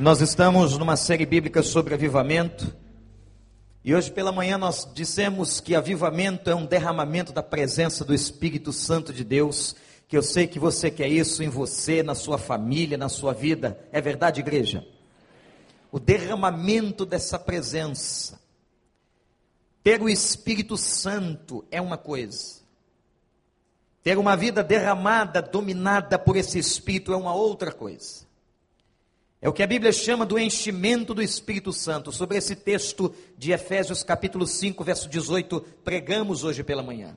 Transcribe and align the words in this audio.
Nós 0.00 0.22
estamos 0.22 0.78
numa 0.78 0.96
série 0.96 1.26
bíblica 1.26 1.62
sobre 1.62 1.92
avivamento. 1.92 2.74
E 3.84 3.94
hoje 3.94 4.10
pela 4.10 4.32
manhã 4.32 4.56
nós 4.56 4.88
dissemos 4.94 5.60
que 5.60 5.74
avivamento 5.74 6.48
é 6.48 6.54
um 6.54 6.64
derramamento 6.64 7.34
da 7.34 7.42
presença 7.42 8.02
do 8.02 8.14
Espírito 8.14 8.72
Santo 8.72 9.12
de 9.12 9.22
Deus, 9.22 9.76
que 10.08 10.16
eu 10.16 10.22
sei 10.22 10.46
que 10.46 10.58
você 10.58 10.90
quer 10.90 11.08
isso 11.08 11.42
em 11.42 11.50
você, 11.50 12.02
na 12.02 12.14
sua 12.14 12.38
família, 12.38 12.96
na 12.96 13.10
sua 13.10 13.34
vida. 13.34 13.78
É 13.92 14.00
verdade, 14.00 14.40
igreja? 14.40 14.88
O 15.92 16.00
derramamento 16.00 17.04
dessa 17.04 17.38
presença. 17.38 18.40
Ter 19.84 20.00
o 20.00 20.08
Espírito 20.08 20.78
Santo 20.78 21.62
é 21.70 21.78
uma 21.78 21.98
coisa. 21.98 22.62
Ter 24.02 24.16
uma 24.16 24.34
vida 24.34 24.64
derramada, 24.64 25.42
dominada 25.42 26.18
por 26.18 26.36
esse 26.36 26.58
Espírito 26.58 27.12
é 27.12 27.16
uma 27.18 27.34
outra 27.34 27.70
coisa. 27.70 28.29
É 29.42 29.48
o 29.48 29.52
que 29.54 29.62
a 29.62 29.66
Bíblia 29.66 29.90
chama 29.90 30.26
do 30.26 30.38
enchimento 30.38 31.14
do 31.14 31.22
Espírito 31.22 31.72
Santo. 31.72 32.12
Sobre 32.12 32.36
esse 32.36 32.54
texto 32.54 33.14
de 33.38 33.52
Efésios 33.52 34.02
capítulo 34.02 34.46
5, 34.46 34.84
verso 34.84 35.08
18, 35.08 35.62
pregamos 35.82 36.44
hoje 36.44 36.62
pela 36.62 36.82
manhã. 36.82 37.16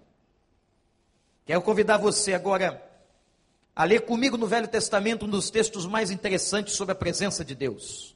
Quero 1.46 1.62
convidar 1.62 1.98
você 1.98 2.34
agora 2.34 2.82
a 3.76 3.84
ler 3.84 4.06
comigo 4.06 4.38
no 4.38 4.48
Velho 4.48 4.70
Testamento 4.70 5.26
um 5.26 5.30
dos 5.30 5.50
textos 5.50 5.86
mais 5.86 6.12
interessantes 6.12 6.76
sobre 6.76 6.94
a 6.94 6.96
presença 6.96 7.44
de 7.44 7.54
Deus. 7.54 8.16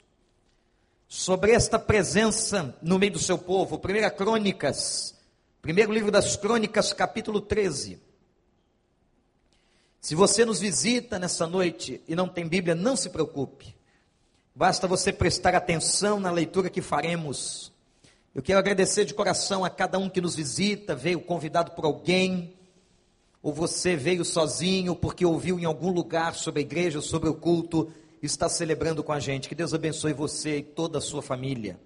Sobre 1.09 1.51
esta 1.51 1.77
presença 1.77 2.77
no 2.81 2.97
meio 2.97 3.11
do 3.11 3.19
seu 3.19 3.37
povo. 3.37 3.75
1 3.75 4.15
Crônicas, 4.15 5.15
primeiro 5.61 5.91
livro 5.91 6.11
das 6.11 6.37
Crônicas, 6.37 6.93
capítulo 6.93 7.41
13. 7.41 7.99
Se 9.99 10.15
você 10.15 10.45
nos 10.45 10.61
visita 10.61 11.19
nessa 11.19 11.45
noite 11.45 12.01
e 12.07 12.15
não 12.15 12.29
tem 12.29 12.47
Bíblia, 12.47 12.73
não 12.73 12.95
se 12.95 13.09
preocupe. 13.09 13.76
Basta 14.57 14.87
você 14.87 15.13
prestar 15.13 15.53
atenção 15.53 16.19
na 16.19 16.31
leitura 16.31 16.67
que 16.67 16.81
faremos. 16.81 17.71
Eu 18.33 18.41
quero 18.41 18.57
agradecer 18.57 19.05
de 19.05 19.13
coração 19.13 19.63
a 19.63 19.69
cada 19.69 19.99
um 19.99 20.09
que 20.09 20.19
nos 20.19 20.35
visita, 20.35 20.95
veio 20.95 21.21
convidado 21.21 21.73
por 21.73 21.85
alguém, 21.85 22.55
ou 23.39 23.53
você 23.53 23.95
veio 23.95 24.25
sozinho 24.25 24.95
porque 24.95 25.23
ouviu 25.23 25.59
em 25.59 25.65
algum 25.65 25.91
lugar 25.91 26.33
sobre 26.33 26.61
a 26.61 26.65
igreja, 26.65 27.01
sobre 27.01 27.29
o 27.29 27.35
culto, 27.35 27.93
está 28.19 28.49
celebrando 28.49 29.03
com 29.03 29.11
a 29.11 29.19
gente. 29.19 29.47
Que 29.47 29.53
Deus 29.53 29.75
abençoe 29.75 30.11
você 30.11 30.57
e 30.57 30.63
toda 30.63 30.97
a 30.97 31.01
sua 31.01 31.21
família. 31.21 31.79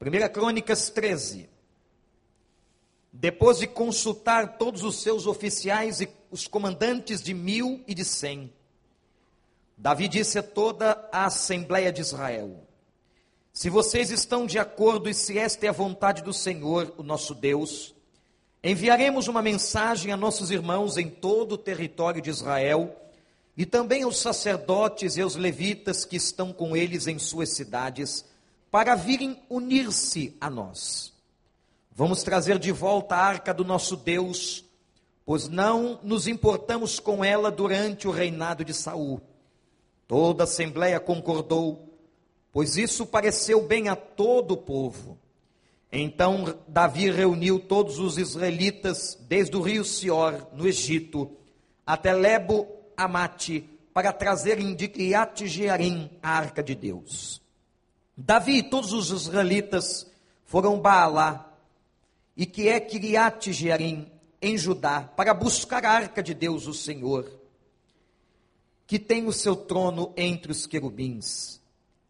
1 0.00 0.32
Crônicas 0.32 0.90
13. 0.90 1.48
Depois 3.12 3.60
de 3.60 3.68
consultar 3.68 4.58
todos 4.58 4.82
os 4.82 5.00
seus 5.00 5.28
oficiais 5.28 6.00
e 6.00 6.08
os 6.28 6.48
comandantes 6.48 7.22
de 7.22 7.34
mil 7.34 7.84
e 7.86 7.94
de 7.94 8.04
cem, 8.04 8.52
Davi 9.80 10.08
disse 10.08 10.40
a 10.40 10.42
toda 10.42 11.08
a 11.12 11.26
Assembleia 11.26 11.92
de 11.92 12.00
Israel: 12.00 12.66
Se 13.52 13.70
vocês 13.70 14.10
estão 14.10 14.44
de 14.44 14.58
acordo 14.58 15.08
e 15.08 15.14
se 15.14 15.38
esta 15.38 15.66
é 15.66 15.68
a 15.68 15.72
vontade 15.72 16.20
do 16.20 16.32
Senhor, 16.32 16.92
o 16.98 17.04
nosso 17.04 17.32
Deus, 17.32 17.94
enviaremos 18.62 19.28
uma 19.28 19.40
mensagem 19.40 20.12
a 20.12 20.16
nossos 20.16 20.50
irmãos 20.50 20.96
em 20.96 21.08
todo 21.08 21.52
o 21.52 21.58
território 21.58 22.20
de 22.20 22.28
Israel 22.28 22.92
e 23.56 23.64
também 23.64 24.02
aos 24.02 24.18
sacerdotes 24.18 25.16
e 25.16 25.20
aos 25.20 25.36
levitas 25.36 26.04
que 26.04 26.16
estão 26.16 26.52
com 26.52 26.76
eles 26.76 27.06
em 27.06 27.18
suas 27.20 27.50
cidades, 27.50 28.24
para 28.72 28.96
virem 28.96 29.40
unir-se 29.48 30.36
a 30.40 30.50
nós. 30.50 31.12
Vamos 31.92 32.24
trazer 32.24 32.58
de 32.58 32.72
volta 32.72 33.14
a 33.14 33.24
arca 33.24 33.54
do 33.54 33.64
nosso 33.64 33.96
Deus, 33.96 34.64
pois 35.24 35.48
não 35.48 36.00
nos 36.02 36.26
importamos 36.26 36.98
com 36.98 37.24
ela 37.24 37.48
durante 37.48 38.08
o 38.08 38.10
reinado 38.10 38.64
de 38.64 38.74
Saul. 38.74 39.20
Toda 40.08 40.42
a 40.42 40.44
assembleia 40.44 40.98
concordou, 40.98 41.86
pois 42.50 42.78
isso 42.78 43.04
pareceu 43.04 43.66
bem 43.66 43.90
a 43.90 43.94
todo 43.94 44.52
o 44.52 44.56
povo. 44.56 45.18
Então 45.92 46.58
Davi 46.66 47.10
reuniu 47.10 47.60
todos 47.60 47.98
os 47.98 48.16
israelitas, 48.16 49.18
desde 49.28 49.54
o 49.54 49.60
rio 49.60 49.84
Sior, 49.84 50.48
no 50.54 50.66
Egito, 50.66 51.30
até 51.86 52.14
Lebo 52.14 52.66
Amate, 52.96 53.68
para 53.92 54.10
trazerem 54.10 54.74
de 54.74 54.88
Criate 54.88 55.46
Jearim 55.46 56.10
a 56.22 56.30
arca 56.30 56.62
de 56.62 56.74
Deus. 56.74 57.42
Davi 58.16 58.58
e 58.58 58.62
todos 58.62 58.94
os 58.94 59.10
israelitas 59.10 60.10
foram 60.46 60.80
Baalá, 60.80 61.52
e 62.34 62.46
que 62.46 62.66
é 62.66 62.80
Criate 62.80 63.52
Jearim, 63.52 64.10
em 64.40 64.56
Judá, 64.56 65.02
para 65.02 65.34
buscar 65.34 65.84
a 65.84 65.90
arca 65.90 66.22
de 66.22 66.32
Deus, 66.32 66.66
o 66.66 66.72
Senhor 66.72 67.37
que 68.88 68.98
tem 68.98 69.26
o 69.26 69.32
seu 69.34 69.54
trono 69.54 70.14
entre 70.16 70.50
os 70.50 70.66
querubins, 70.66 71.60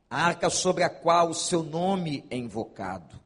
a 0.08 0.24
arca 0.24 0.48
sobre 0.48 0.84
a 0.84 0.88
qual 0.88 1.30
o 1.30 1.34
seu 1.34 1.60
nome 1.64 2.24
é 2.30 2.36
invocado. 2.36 3.18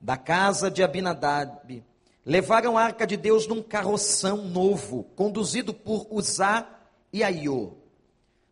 Da 0.00 0.16
casa 0.16 0.70
de 0.70 0.80
Abinadab, 0.80 1.82
levaram 2.24 2.78
a 2.78 2.84
arca 2.84 3.04
de 3.04 3.16
Deus 3.16 3.48
num 3.48 3.60
carroção 3.60 4.44
novo, 4.44 5.02
conduzido 5.16 5.74
por 5.74 6.06
Uzá 6.08 6.68
e 7.12 7.24
Aiô. 7.24 7.72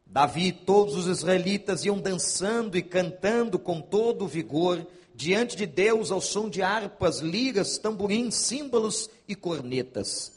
Davi 0.04 0.48
e 0.48 0.52
todos 0.52 0.96
os 0.96 1.06
israelitas 1.06 1.84
iam 1.84 2.00
dançando 2.00 2.76
e 2.76 2.82
cantando 2.82 3.60
com 3.60 3.80
todo 3.80 4.24
o 4.24 4.28
vigor 4.28 4.84
diante 5.14 5.56
de 5.56 5.66
Deus 5.66 6.10
ao 6.10 6.20
som 6.20 6.48
de 6.50 6.62
harpas, 6.62 7.20
liras, 7.20 7.78
tamborins, 7.78 8.34
símbolos 8.34 9.08
e 9.28 9.36
cornetas. 9.36 10.32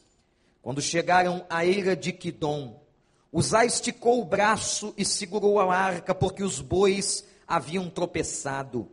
Quando 0.61 0.79
chegaram 0.79 1.43
à 1.49 1.65
eira 1.65 1.95
de 1.95 2.11
Quidom, 2.11 2.87
Uzá 3.31 3.63
esticou 3.63 4.19
o 4.19 4.25
braço 4.25 4.93
e 4.97 5.05
segurou 5.05 5.59
a 5.59 5.75
arca, 5.75 6.15
porque 6.15 6.43
os 6.43 6.61
bois 6.61 7.23
haviam 7.47 7.89
tropeçado. 7.89 8.89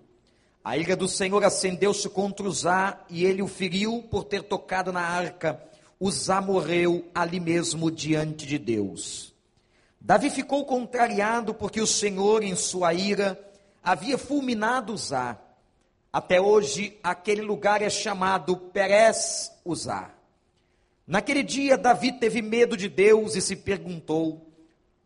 A 0.63 0.77
ira 0.77 0.95
do 0.95 1.09
Senhor 1.09 1.43
acendeu-se 1.43 2.09
contra 2.09 2.47
Uzá, 2.47 3.01
e 3.09 3.25
ele 3.25 3.41
o 3.41 3.49
feriu 3.49 4.03
por 4.11 4.25
ter 4.25 4.43
tocado 4.43 4.93
na 4.93 5.01
arca. 5.01 5.63
Uzá 5.99 6.41
morreu 6.43 7.09
ali 7.15 7.41
mesmo 7.41 7.91
diante 7.91 8.47
de 8.47 8.59
Deus. 8.59 9.33
Davi 9.99 10.29
ficou 10.29 10.67
contrariado 10.67 11.55
porque 11.55 11.81
o 11.81 11.87
Senhor, 11.87 12.43
em 12.43 12.55
sua 12.55 12.93
ira, 12.93 13.41
havia 13.83 14.19
fulminado 14.19 14.93
Uzá. 14.93 15.39
Até 16.13 16.41
hoje, 16.41 16.99
aquele 17.03 17.43
lugar 17.43 17.81
é 17.81 17.89
chamado 17.89 18.57
Perez 18.57 19.51
Uzá. 19.65 20.16
Naquele 21.07 21.45
dia, 21.45 21.79
Davi 21.79 22.13
teve 22.13 22.43
medo 22.43 22.77
de 22.77 22.89
Deus 22.89 23.37
e 23.37 23.41
se 23.41 23.55
perguntou: 23.55 24.51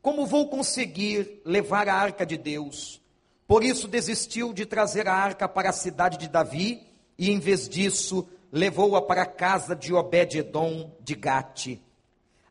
Como 0.01 0.27
vou 0.27 0.49
conseguir 0.49 1.43
levar 1.45 1.89
a 1.89 1.95
arca 1.95 2.25
de 2.25 2.39
Deus? 2.39 3.03
Por 3.47 3.63
isso 3.63 3.87
desistiu 3.87 4.55
de 4.55 4.65
trazer 4.65 5.09
a 5.09 5.15
arca 5.15 5.49
para 5.49 5.71
a 5.71 5.75
cidade 5.75 6.17
de 6.17 6.29
Davi 6.29 6.87
e, 7.19 7.31
em 7.31 7.39
vez 7.39 7.69
disso, 7.69 8.27
levou-a 8.51 9.03
para 9.03 9.23
a 9.23 9.27
casa 9.27 9.77
de 9.77 9.93
Obed-Edom 9.93 10.97
de 11.01 11.15
Gate. 11.15 11.81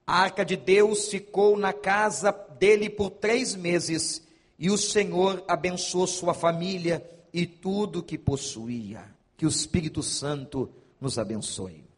A 0.05 0.21
arca 0.21 0.45
de 0.45 0.55
Deus 0.55 1.07
ficou 1.07 1.57
na 1.57 1.73
casa 1.73 2.31
dele 2.31 2.89
por 2.89 3.09
três 3.09 3.55
meses 3.55 4.21
e 4.59 4.69
o 4.69 4.77
Senhor 4.77 5.43
abençoou 5.47 6.05
sua 6.05 6.33
família 6.33 7.03
e 7.33 7.47
tudo 7.47 8.03
que 8.03 8.17
possuía. 8.17 9.03
Que 9.38 9.45
o 9.45 9.49
Espírito 9.49 10.03
Santo 10.03 10.69
nos 10.99 11.17
abençoe. 11.17 11.88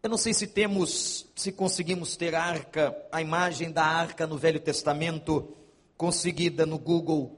Eu 0.00 0.08
não 0.08 0.16
sei 0.16 0.32
se 0.32 0.46
temos, 0.46 1.26
se 1.34 1.50
conseguimos 1.50 2.16
ter 2.16 2.32
a 2.34 2.42
arca, 2.42 2.96
a 3.10 3.20
imagem 3.20 3.72
da 3.72 3.84
arca 3.84 4.28
no 4.28 4.38
Velho 4.38 4.60
Testamento, 4.60 5.56
conseguida 5.96 6.64
no 6.64 6.78
Google 6.78 7.36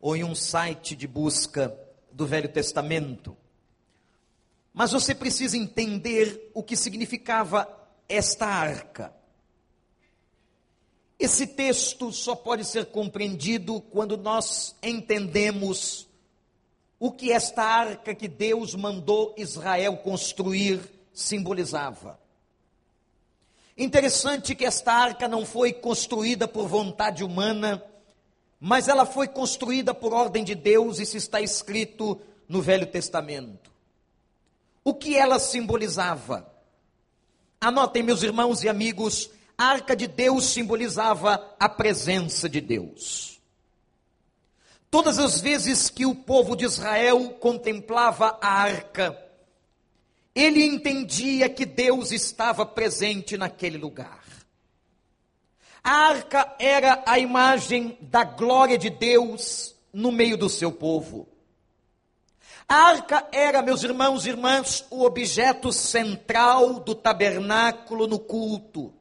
ou 0.00 0.16
em 0.16 0.24
um 0.24 0.34
site 0.34 0.96
de 0.96 1.06
busca 1.06 1.78
do 2.10 2.26
Velho 2.26 2.48
Testamento. 2.48 3.36
Mas 4.72 4.92
você 4.92 5.14
precisa 5.14 5.56
entender 5.56 6.50
o 6.54 6.62
que 6.62 6.76
significava 6.76 7.68
esta 8.08 8.46
arca. 8.46 9.14
Esse 11.18 11.46
texto 11.46 12.10
só 12.10 12.34
pode 12.34 12.64
ser 12.64 12.86
compreendido 12.86 13.82
quando 13.82 14.16
nós 14.16 14.74
entendemos 14.82 16.08
o 16.98 17.12
que 17.12 17.30
esta 17.30 17.62
arca 17.62 18.14
que 18.14 18.28
Deus 18.28 18.74
mandou 18.74 19.34
Israel 19.36 19.98
construir 19.98 20.93
simbolizava. 21.14 22.18
Interessante 23.78 24.54
que 24.54 24.64
esta 24.64 24.92
arca 24.92 25.28
não 25.28 25.46
foi 25.46 25.72
construída 25.72 26.46
por 26.46 26.68
vontade 26.68 27.24
humana, 27.24 27.82
mas 28.60 28.88
ela 28.88 29.06
foi 29.06 29.28
construída 29.28 29.94
por 29.94 30.12
ordem 30.12 30.44
de 30.44 30.54
Deus, 30.54 30.98
isso 30.98 31.16
está 31.16 31.40
escrito 31.40 32.20
no 32.48 32.60
Velho 32.60 32.86
Testamento. 32.86 33.72
O 34.82 34.92
que 34.92 35.16
ela 35.16 35.38
simbolizava? 35.38 36.52
Anotem, 37.60 38.02
meus 38.02 38.22
irmãos 38.22 38.62
e 38.62 38.68
amigos, 38.68 39.30
a 39.56 39.66
arca 39.66 39.96
de 39.96 40.06
Deus 40.06 40.44
simbolizava 40.44 41.54
a 41.58 41.68
presença 41.68 42.48
de 42.48 42.60
Deus. 42.60 43.40
Todas 44.90 45.18
as 45.18 45.40
vezes 45.40 45.90
que 45.90 46.06
o 46.06 46.14
povo 46.14 46.54
de 46.54 46.64
Israel 46.64 47.30
contemplava 47.40 48.38
a 48.40 48.48
arca, 48.48 49.23
ele 50.34 50.64
entendia 50.64 51.48
que 51.48 51.64
Deus 51.64 52.10
estava 52.10 52.66
presente 52.66 53.36
naquele 53.36 53.78
lugar. 53.78 54.24
A 55.82 55.90
arca 55.90 56.56
era 56.58 57.02
a 57.06 57.18
imagem 57.18 57.96
da 58.00 58.24
glória 58.24 58.76
de 58.76 58.90
Deus 58.90 59.74
no 59.92 60.10
meio 60.10 60.36
do 60.36 60.48
seu 60.48 60.72
povo. 60.72 61.28
A 62.66 62.74
arca 62.74 63.28
era, 63.30 63.62
meus 63.62 63.84
irmãos 63.84 64.24
e 64.24 64.30
irmãs, 64.30 64.84
o 64.90 65.04
objeto 65.04 65.70
central 65.70 66.80
do 66.80 66.94
tabernáculo 66.94 68.06
no 68.06 68.18
culto. 68.18 68.92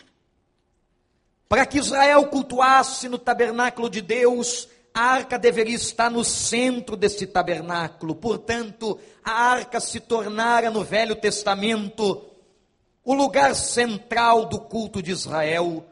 Para 1.48 1.66
que 1.66 1.80
Israel 1.80 2.28
cultuasse 2.28 3.08
no 3.08 3.18
tabernáculo 3.18 3.90
de 3.90 4.02
Deus, 4.02 4.68
a 4.94 5.02
arca 5.02 5.40
deveria 5.40 5.76
estar 5.76 6.12
no 6.12 6.24
centro 6.24 6.96
desse 6.96 7.26
tabernáculo. 7.26 8.14
Portanto, 8.14 9.00
a 9.24 9.32
arca 9.32 9.80
se 9.80 10.00
tornara 10.00 10.70
no 10.70 10.84
Velho 10.84 11.16
Testamento 11.16 12.30
o 13.04 13.14
lugar 13.14 13.56
central 13.56 14.46
do 14.46 14.60
culto 14.60 15.02
de 15.02 15.12
Israel. 15.12 15.86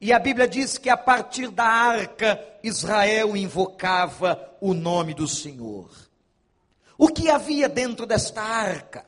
E 0.00 0.12
a 0.12 0.18
Bíblia 0.18 0.48
diz 0.48 0.78
que 0.78 0.88
a 0.88 0.96
partir 0.96 1.48
da 1.50 1.64
arca, 1.64 2.42
Israel 2.62 3.36
invocava 3.36 4.56
o 4.60 4.72
nome 4.72 5.12
do 5.12 5.28
Senhor. 5.28 5.90
O 6.96 7.08
que 7.08 7.28
havia 7.28 7.68
dentro 7.68 8.06
desta 8.06 8.40
arca? 8.40 9.04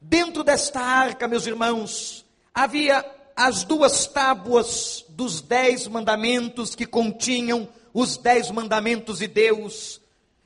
Dentro 0.00 0.44
desta 0.44 0.80
arca, 0.80 1.26
meus 1.26 1.46
irmãos, 1.46 2.24
havia 2.54 3.04
as 3.34 3.64
duas 3.64 4.06
tábuas 4.06 5.04
dos 5.08 5.40
dez 5.40 5.88
mandamentos 5.88 6.76
que 6.76 6.86
continham 6.86 7.68
os 7.94 8.18
dez 8.18 8.50
mandamentos 8.50 9.20
de 9.20 9.28
Deus, 9.28 10.00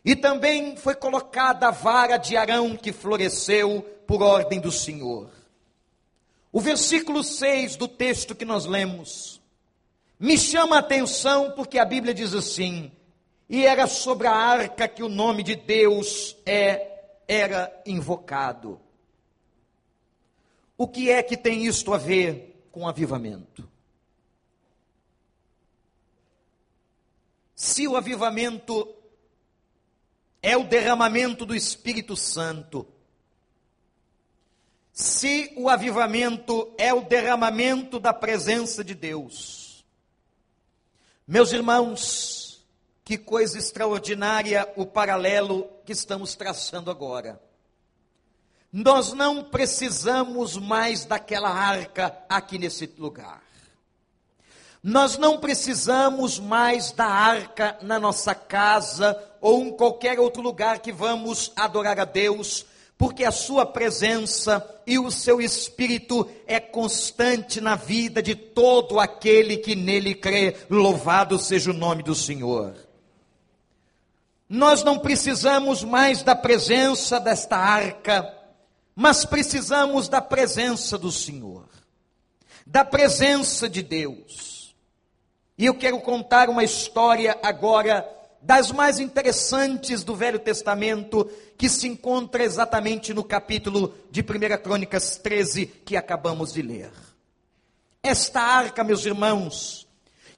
e 0.05 0.15
também 0.15 0.77
foi 0.77 0.95
colocada 0.95 1.69
a 1.69 1.73
vara 1.73 2.19
de 2.19 2.37
Arão 2.37 2.77
que 2.77 2.93
floresceu 2.93 3.83
por 4.07 4.23
ordem 4.23 4.61
do 4.61 4.71
Senhor. 4.71 5.31
O 6.53 6.61
versículo 6.61 7.25
6 7.25 7.77
do 7.77 7.89
texto 7.89 8.35
que 8.35 8.45
nós 8.45 8.67
lemos 8.67 9.41
me 10.21 10.37
chama 10.37 10.77
a 10.77 10.81
atenção 10.81 11.53
porque 11.53 11.79
a 11.79 11.85
Bíblia 11.85 12.13
diz 12.13 12.35
assim: 12.35 12.91
e 13.49 13.65
era 13.65 13.87
sobre 13.87 14.27
a 14.27 14.35
arca 14.35 14.87
que 14.87 15.03
o 15.03 15.09
nome 15.09 15.43
de 15.43 15.57
Deus 15.57 16.37
é, 16.45 17.21
era 17.27 17.73
invocado. 17.87 18.81
O 20.77 20.87
que 20.87 21.11
é 21.11 21.23
que 21.23 21.37
tem 21.37 21.65
isto 21.65 21.93
a 21.95 21.99
ver 21.99 22.67
com 22.71 22.87
avivamento? 22.87 23.69
Se 27.59 27.89
o 27.89 27.97
avivamento 27.97 28.89
é 30.41 30.57
o 30.57 30.63
derramamento 30.63 31.45
do 31.45 31.57
Espírito 31.57 32.17
Santo, 32.17 32.87
se 34.93 35.53
o 35.57 35.69
avivamento 35.69 36.73
é 36.79 36.95
o 36.95 37.01
derramamento 37.01 37.99
da 37.99 38.15
presença 38.15 38.85
de 38.85 38.95
Deus, 38.95 39.85
meus 41.27 41.51
irmãos, 41.51 42.65
que 43.05 43.19
coisa 43.19 43.59
extraordinária 43.59 44.73
o 44.77 44.87
paralelo 44.87 45.69
que 45.85 45.91
estamos 45.91 46.37
traçando 46.37 46.93
agora. 46.93 47.43
Nós 48.73 49.13
não 49.13 49.43
precisamos 49.43 50.57
mais 50.57 51.05
daquela 51.05 51.51
arca 51.51 52.25
aqui 52.29 52.57
nesse 52.57 52.87
lugar. 52.97 53.48
Nós 54.83 55.19
não 55.19 55.39
precisamos 55.39 56.39
mais 56.39 56.93
da 56.93 57.07
arca 57.07 57.77
na 57.83 57.99
nossa 57.99 58.35
casa 58.35 59.21
ou 59.41 59.63
em 59.65 59.73
qualquer 59.73 60.21
outro 60.21 60.41
lugar 60.41 60.79
que 60.79 60.93
vamos 60.93 61.53
adorar 61.57 61.99
a 61.99 62.05
Deus, 62.05 62.65
porque 62.97 63.25
a 63.25 63.33
sua 63.33 63.67
presença 63.67 64.65
e 64.87 64.99
o 64.99 65.11
seu 65.11 65.41
espírito 65.41 66.29
é 66.47 66.61
constante 66.61 67.61
na 67.61 67.75
vida 67.75 68.23
de 68.23 68.35
todo 68.35 69.01
aquele 69.01 69.57
que 69.57 69.75
nele 69.75 70.15
crê. 70.15 70.57
Louvado 70.71 71.39
seja 71.39 71.71
o 71.71 71.75
nome 71.75 72.03
do 72.03 72.15
Senhor. 72.15 72.75
Nós 74.49 74.83
não 74.83 74.99
precisamos 74.99 75.85
mais 75.85 76.23
da 76.23 76.35
presença 76.35 77.21
desta 77.21 77.57
arca, 77.57 78.33
mas 78.95 79.25
precisamos 79.25 80.09
da 80.09 80.23
presença 80.23 80.97
do 80.97 81.13
Senhor, 81.13 81.69
da 82.67 82.85
presença 82.85 83.69
de 83.69 83.83
Deus. 83.83 84.48
E 85.59 85.67
eu 85.67 85.75
quero 85.75 86.01
contar 86.01 86.49
uma 86.49 86.63
história 86.63 87.37
agora 87.43 88.09
das 88.41 88.71
mais 88.71 89.01
interessantes 89.01 90.05
do 90.05 90.15
Velho 90.15 90.39
Testamento, 90.39 91.29
que 91.57 91.69
se 91.69 91.89
encontra 91.89 92.45
exatamente 92.45 93.13
no 93.13 93.25
capítulo 93.25 93.93
de 94.11 94.21
1 94.21 94.25
Crônicas 94.63 95.17
13 95.17 95.67
que 95.67 95.97
acabamos 95.97 96.53
de 96.53 96.63
ler. 96.63 96.93
Esta 98.01 98.41
arca, 98.41 98.85
meus 98.85 99.05
irmãos, 99.05 99.89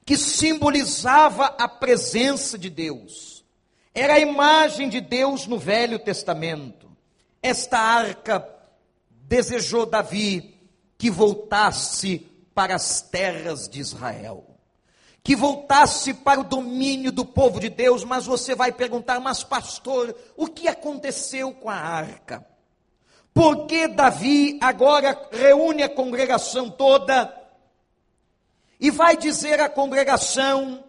que 0.03 0.17
simbolizava 0.17 1.45
a 1.45 1.67
presença 1.67 2.57
de 2.57 2.71
Deus, 2.71 3.45
era 3.93 4.15
a 4.15 4.19
imagem 4.19 4.89
de 4.89 4.99
Deus 4.99 5.45
no 5.45 5.59
Velho 5.59 5.99
Testamento. 5.99 6.89
Esta 7.43 7.77
arca 7.77 8.47
desejou 9.09 9.85
Davi 9.85 10.55
que 10.97 11.11
voltasse 11.11 12.27
para 12.55 12.75
as 12.75 13.01
terras 13.01 13.69
de 13.69 13.79
Israel, 13.79 14.50
que 15.23 15.35
voltasse 15.35 16.13
para 16.13 16.39
o 16.39 16.43
domínio 16.43 17.11
do 17.11 17.23
povo 17.23 17.59
de 17.59 17.69
Deus, 17.69 18.03
mas 18.03 18.25
você 18.25 18.55
vai 18.55 18.71
perguntar, 18.71 19.19
mas 19.19 19.43
pastor, 19.43 20.15
o 20.35 20.47
que 20.47 20.67
aconteceu 20.67 21.53
com 21.53 21.69
a 21.69 21.75
arca? 21.75 22.45
Por 23.33 23.65
que 23.65 23.87
Davi 23.87 24.57
agora 24.61 25.29
reúne 25.31 25.83
a 25.83 25.89
congregação 25.89 26.69
toda 26.69 27.33
e 28.79 28.89
vai 28.89 29.15
dizer 29.15 29.59
à 29.59 29.69
congregação 29.69 30.83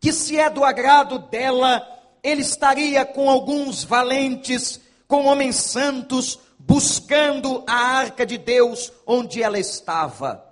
que 0.00 0.12
se 0.12 0.38
é 0.38 0.48
do 0.48 0.64
agrado 0.64 1.18
dela, 1.18 1.86
ele 2.22 2.40
estaria 2.40 3.04
com 3.04 3.30
alguns 3.30 3.84
valentes, 3.84 4.80
com 5.06 5.26
homens 5.26 5.56
santos, 5.56 6.38
buscando 6.58 7.62
a 7.66 7.74
arca 7.74 8.24
de 8.26 8.38
Deus 8.38 8.92
onde 9.06 9.42
ela 9.42 9.58
estava. 9.58 10.44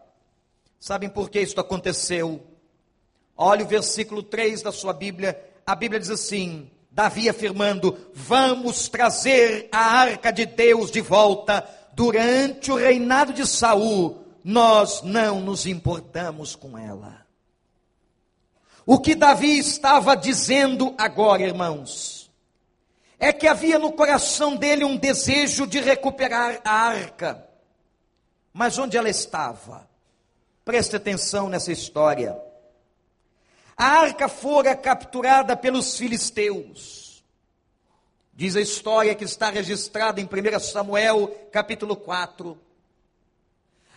Sabem 0.79 1.09
por 1.09 1.31
que 1.31 1.41
isso 1.41 1.59
aconteceu? 1.59 2.54
Olha 3.37 3.65
o 3.65 3.69
versículo 3.69 4.23
3 4.23 4.63
da 4.63 4.73
sua 4.73 4.93
Bíblia. 4.93 5.39
A 5.67 5.75
Bíblia 5.75 6.01
diz 6.01 6.11
assim: 6.11 6.71
Davi 6.91 7.29
afirmando: 7.29 7.97
Vamos 8.15 8.89
trazer 8.89 9.69
a 9.73 9.79
arca 9.79 10.33
de 10.33 10.47
Deus 10.47 10.91
de 10.91 11.01
volta. 11.01 11.69
Durante 11.93 12.73
o 12.73 12.77
reinado 12.77 13.33
de 13.33 13.47
Saul, 13.47 14.25
nós 14.43 15.03
não 15.03 15.41
nos 15.41 15.67
importamos 15.67 16.57
com 16.57 16.77
ela. 16.77 17.25
O 18.85 18.99
que 18.99 19.15
Davi 19.15 19.59
estava 19.59 20.17
dizendo 20.17 20.95
agora, 20.99 21.43
irmãos, 21.43 22.31
é 23.19 23.33
que 23.33 23.47
havia 23.47 23.79
no 23.79 23.93
coração 23.93 24.57
dele 24.57 24.85
um 24.85 24.97
desejo 24.97 25.67
de 25.67 25.81
recuperar 25.81 26.61
a 26.65 26.71
arca. 26.71 27.49
Mas 28.53 28.77
onde 28.77 28.97
ela 28.97 29.09
estava? 29.09 29.89
Preste 30.65 30.97
atenção 30.97 31.49
nessa 31.49 31.73
história. 31.73 32.37
A 33.77 33.87
arca 33.87 34.29
fora 34.29 34.77
capturada 34.77 35.57
pelos 35.57 35.97
filisteus. 35.97 37.25
Diz 38.33 38.57
a 38.57 38.61
história 38.61 39.15
que 39.15 39.25
está 39.25 39.51
registrada 39.51 40.21
em 40.21 40.25
1 40.25 40.61
Samuel, 40.61 41.29
capítulo 41.53 41.97
4. 41.97 42.59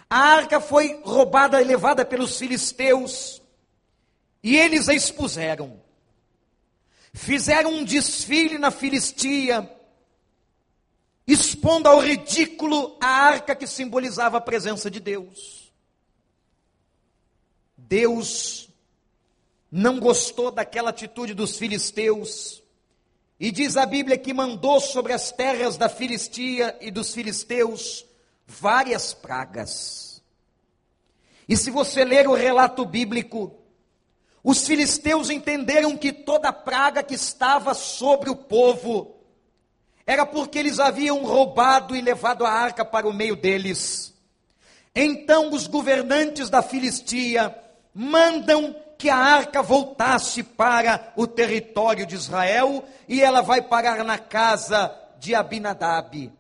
A 0.10 0.18
arca 0.18 0.62
foi 0.62 1.02
roubada 1.04 1.62
e 1.62 1.66
levada 1.66 2.06
pelos 2.06 2.38
filisteus 2.38 3.42
e 4.44 4.56
eles 4.56 4.88
a 4.88 4.94
expuseram. 4.94 5.82
Fizeram 7.14 7.72
um 7.74 7.84
desfile 7.84 8.58
na 8.58 8.72
Filistia, 8.72 9.70
expondo 11.26 11.90
ao 11.90 12.00
ridículo 12.00 12.96
a 13.02 13.08
arca 13.08 13.56
que 13.56 13.68
simbolizava 13.68 14.38
a 14.38 14.42
presença 14.42 14.90
de 14.90 15.00
Deus. 15.00 15.74
Deus 17.76 18.67
não 19.72 20.00
gostou 20.00 20.52
daquela 20.52 20.90
atitude 20.90 21.34
dos 21.34 21.58
filisteus, 21.58 22.64
e 23.40 23.52
diz 23.52 23.78
a 23.78 23.86
Bíblia 23.86 24.18
que 24.18 24.34
mandou 24.34 24.80
sobre 24.80 25.14
as 25.14 25.32
terras 25.32 25.78
da 25.78 25.88
Filistia 25.88 26.76
e 26.82 26.90
dos 26.90 27.14
filisteus 27.14 28.06
várias 28.48 29.14
pragas. 29.14 30.24
E 31.48 31.56
se 31.56 31.70
você 31.70 32.04
ler 32.04 32.28
o 32.28 32.34
relato 32.34 32.84
bíblico, 32.84 33.56
os 34.44 34.66
filisteus 34.66 35.30
entenderam 35.30 35.96
que 35.96 36.12
toda 36.12 36.52
praga 36.52 37.04
que 37.04 37.14
estava 37.14 37.74
sobre 37.74 38.30
o 38.30 38.36
povo 38.36 39.16
era 40.06 40.26
porque 40.26 40.58
eles 40.58 40.80
haviam 40.80 41.24
roubado 41.24 41.96
e 41.96 42.02
levado 42.02 42.46
a 42.46 42.50
arca 42.50 42.84
para 42.84 43.08
o 43.08 43.14
meio 43.14 43.36
deles. 43.36 44.16
Então 44.96 45.54
os 45.54 45.68
governantes 45.68 46.50
da 46.50 46.62
Filistia 46.62 47.56
mandam 47.94 48.76
que 48.98 49.10
a 49.10 49.18
arca 49.18 49.62
voltasse 49.62 50.42
para 50.42 51.14
o 51.16 51.28
território 51.28 52.06
de 52.06 52.16
Israel 52.16 52.84
e 53.08 53.22
ela 53.22 53.42
vai 53.42 53.62
parar 53.62 54.04
na 54.04 54.18
casa 54.18 54.94
de 55.20 55.36
Abinadab. 55.36 56.32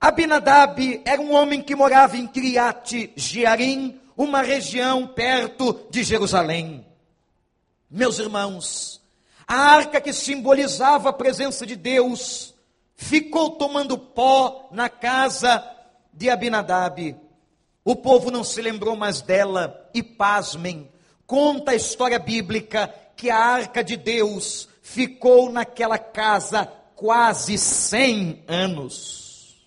Abinadab 0.00 1.02
era 1.04 1.20
um 1.20 1.32
homem 1.32 1.60
que 1.60 1.74
morava 1.74 2.16
em 2.16 2.26
Criate 2.26 3.12
Jearim, 3.16 4.00
uma 4.16 4.42
região 4.42 5.06
perto 5.06 5.86
de 5.90 6.02
Jerusalém. 6.02 6.86
Meus 7.90 8.18
irmãos, 8.18 9.00
a 9.46 9.56
arca 9.56 10.00
que 10.00 10.12
simbolizava 10.12 11.08
a 11.08 11.12
presença 11.12 11.66
de 11.66 11.74
Deus 11.74 12.54
ficou 12.94 13.52
tomando 13.52 13.96
pó 13.96 14.68
na 14.72 14.88
casa 14.88 15.64
de 16.12 16.28
Abinadab. 16.28 17.16
O 17.84 17.96
povo 17.96 18.30
não 18.30 18.44
se 18.44 18.60
lembrou 18.60 18.94
mais 18.94 19.22
dela 19.22 19.88
e 19.94 20.02
pasmem, 20.02 20.90
conta 21.28 21.72
a 21.72 21.74
história 21.74 22.18
bíblica 22.18 22.92
que 23.14 23.28
a 23.28 23.36
arca 23.36 23.84
de 23.84 23.98
Deus 23.98 24.66
ficou 24.80 25.52
naquela 25.52 25.98
casa 25.98 26.64
quase 26.96 27.58
100 27.58 28.44
anos. 28.48 29.58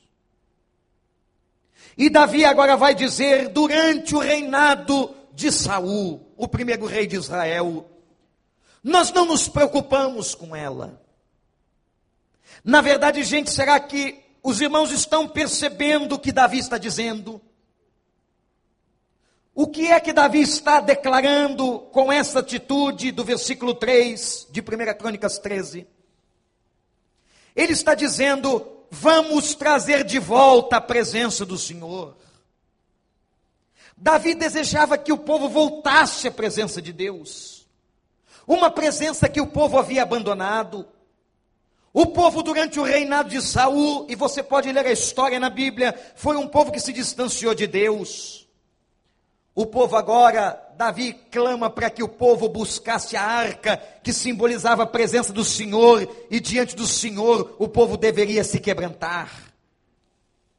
E 1.96 2.10
Davi 2.10 2.44
agora 2.44 2.76
vai 2.76 2.96
dizer 2.96 3.50
durante 3.50 4.16
o 4.16 4.20
reinado 4.20 5.16
de 5.34 5.52
Saul, 5.52 6.34
o 6.36 6.48
primeiro 6.48 6.88
rei 6.88 7.06
de 7.06 7.16
Israel, 7.16 7.88
nós 8.84 9.14
não 9.14 9.26
nos 9.26 9.48
preocupamos 9.48 10.34
com 10.34 10.56
ela. 10.56 11.00
Na 12.64 12.82
verdade, 12.82 13.24
gente, 13.24 13.52
será 13.52 13.80
que 13.80 14.20
os 14.42 14.60
irmãos 14.60 14.90
estão 14.92 15.28
percebendo 15.28 16.16
o 16.16 16.20
que 16.20 16.32
Davi 16.32 16.58
está 16.58 16.80
dizendo? 16.80 17.40
O 19.54 19.68
que 19.68 19.92
é 19.92 20.00
que 20.00 20.14
Davi 20.14 20.42
está 20.42 20.80
declarando 20.80 21.80
com 21.92 22.12
essa 22.12 22.40
atitude 22.40 23.12
do 23.12 23.24
versículo 23.24 23.74
3 23.74 24.48
de 24.50 24.62
1 24.62 24.64
Crônicas 24.98 25.38
13? 25.40 25.86
Ele 27.54 27.74
está 27.74 27.94
dizendo: 27.94 28.66
vamos 28.90 29.54
trazer 29.54 30.06
de 30.06 30.20
volta 30.20 30.78
a 30.78 30.82
presença 30.82 31.46
do 31.46 31.58
Senhor. 31.58 32.16
Davi 33.98 34.34
desejava 34.34 34.98
que 34.98 35.12
o 35.12 35.18
povo 35.18 35.50
voltasse 35.50 36.28
à 36.28 36.32
presença 36.32 36.82
de 36.82 36.94
Deus, 36.94 37.68
uma 38.48 38.72
presença 38.72 39.30
que 39.30 39.42
o 39.42 39.48
povo 39.48 39.78
havia 39.78 40.04
abandonado. 40.04 40.88
O 41.94 42.06
povo 42.06 42.42
durante 42.42 42.80
o 42.80 42.84
reinado 42.84 43.30
de 43.30 43.42
Saul, 43.42 44.06
e 44.08 44.16
você 44.16 44.42
pode 44.42 44.72
ler 44.72 44.86
a 44.86 44.94
história 44.94 45.38
na 45.38 45.50
Bíblia, 45.50 45.94
foi 46.16 46.38
um 46.38 46.48
povo 46.48 46.72
que 46.72 46.80
se 46.80 46.94
distanciou 46.94 47.54
de 47.54 47.68
Deus. 47.68 48.41
O 49.54 49.66
povo 49.66 49.98
agora, 49.98 50.60
Davi 50.78 51.14
clama 51.30 51.70
para 51.70 51.90
que 51.90 52.02
o 52.02 52.08
povo 52.08 52.48
buscasse 52.48 53.18
a 53.18 53.24
arca 53.24 53.78
que 54.02 54.14
simbolizava 54.14 54.84
a 54.84 54.88
presença 54.88 55.34
do 55.34 55.44
Senhor, 55.44 56.08
e 56.30 56.40
diante 56.40 56.76
do 56.76 56.88
Senhor 56.88 57.56
o 57.60 57.68
povo 57.68 57.98
deveria 57.98 58.44
se 58.44 58.60
quebrantar. 58.60 59.52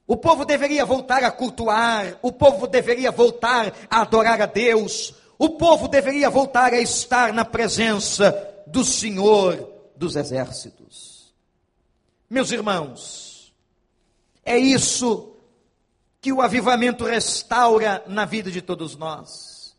O 0.07 0.17
povo 0.17 0.45
deveria 0.45 0.85
voltar 0.85 1.25
a 1.25 1.31
cultuar, 1.31 2.19
o 2.21 2.31
povo 2.31 2.67
deveria 2.67 3.11
voltar 3.11 3.73
a 3.89 4.03
adorar 4.03 4.43
a 4.43 4.47
Deus, 4.47 5.15
o 5.39 5.51
povo 5.51 5.89
deveria 5.89 6.29
voltar 6.29 6.75
a 6.75 6.81
estar 6.81 7.33
na 7.33 7.45
presença 7.45 8.31
do 8.67 8.85
Senhor 8.85 9.73
dos 9.97 10.17
exércitos. 10.17 11.33
Meus 12.29 12.51
irmãos, 12.53 13.55
é 14.45 14.59
isso 14.59 15.32
que 16.23 16.33
o 16.33 16.41
avivamento 16.41 17.05
restaura 17.05 18.05
na 18.07 18.25
vida 18.25 18.49
de 18.49 18.63
todos 18.63 18.97
nós. 18.97 19.77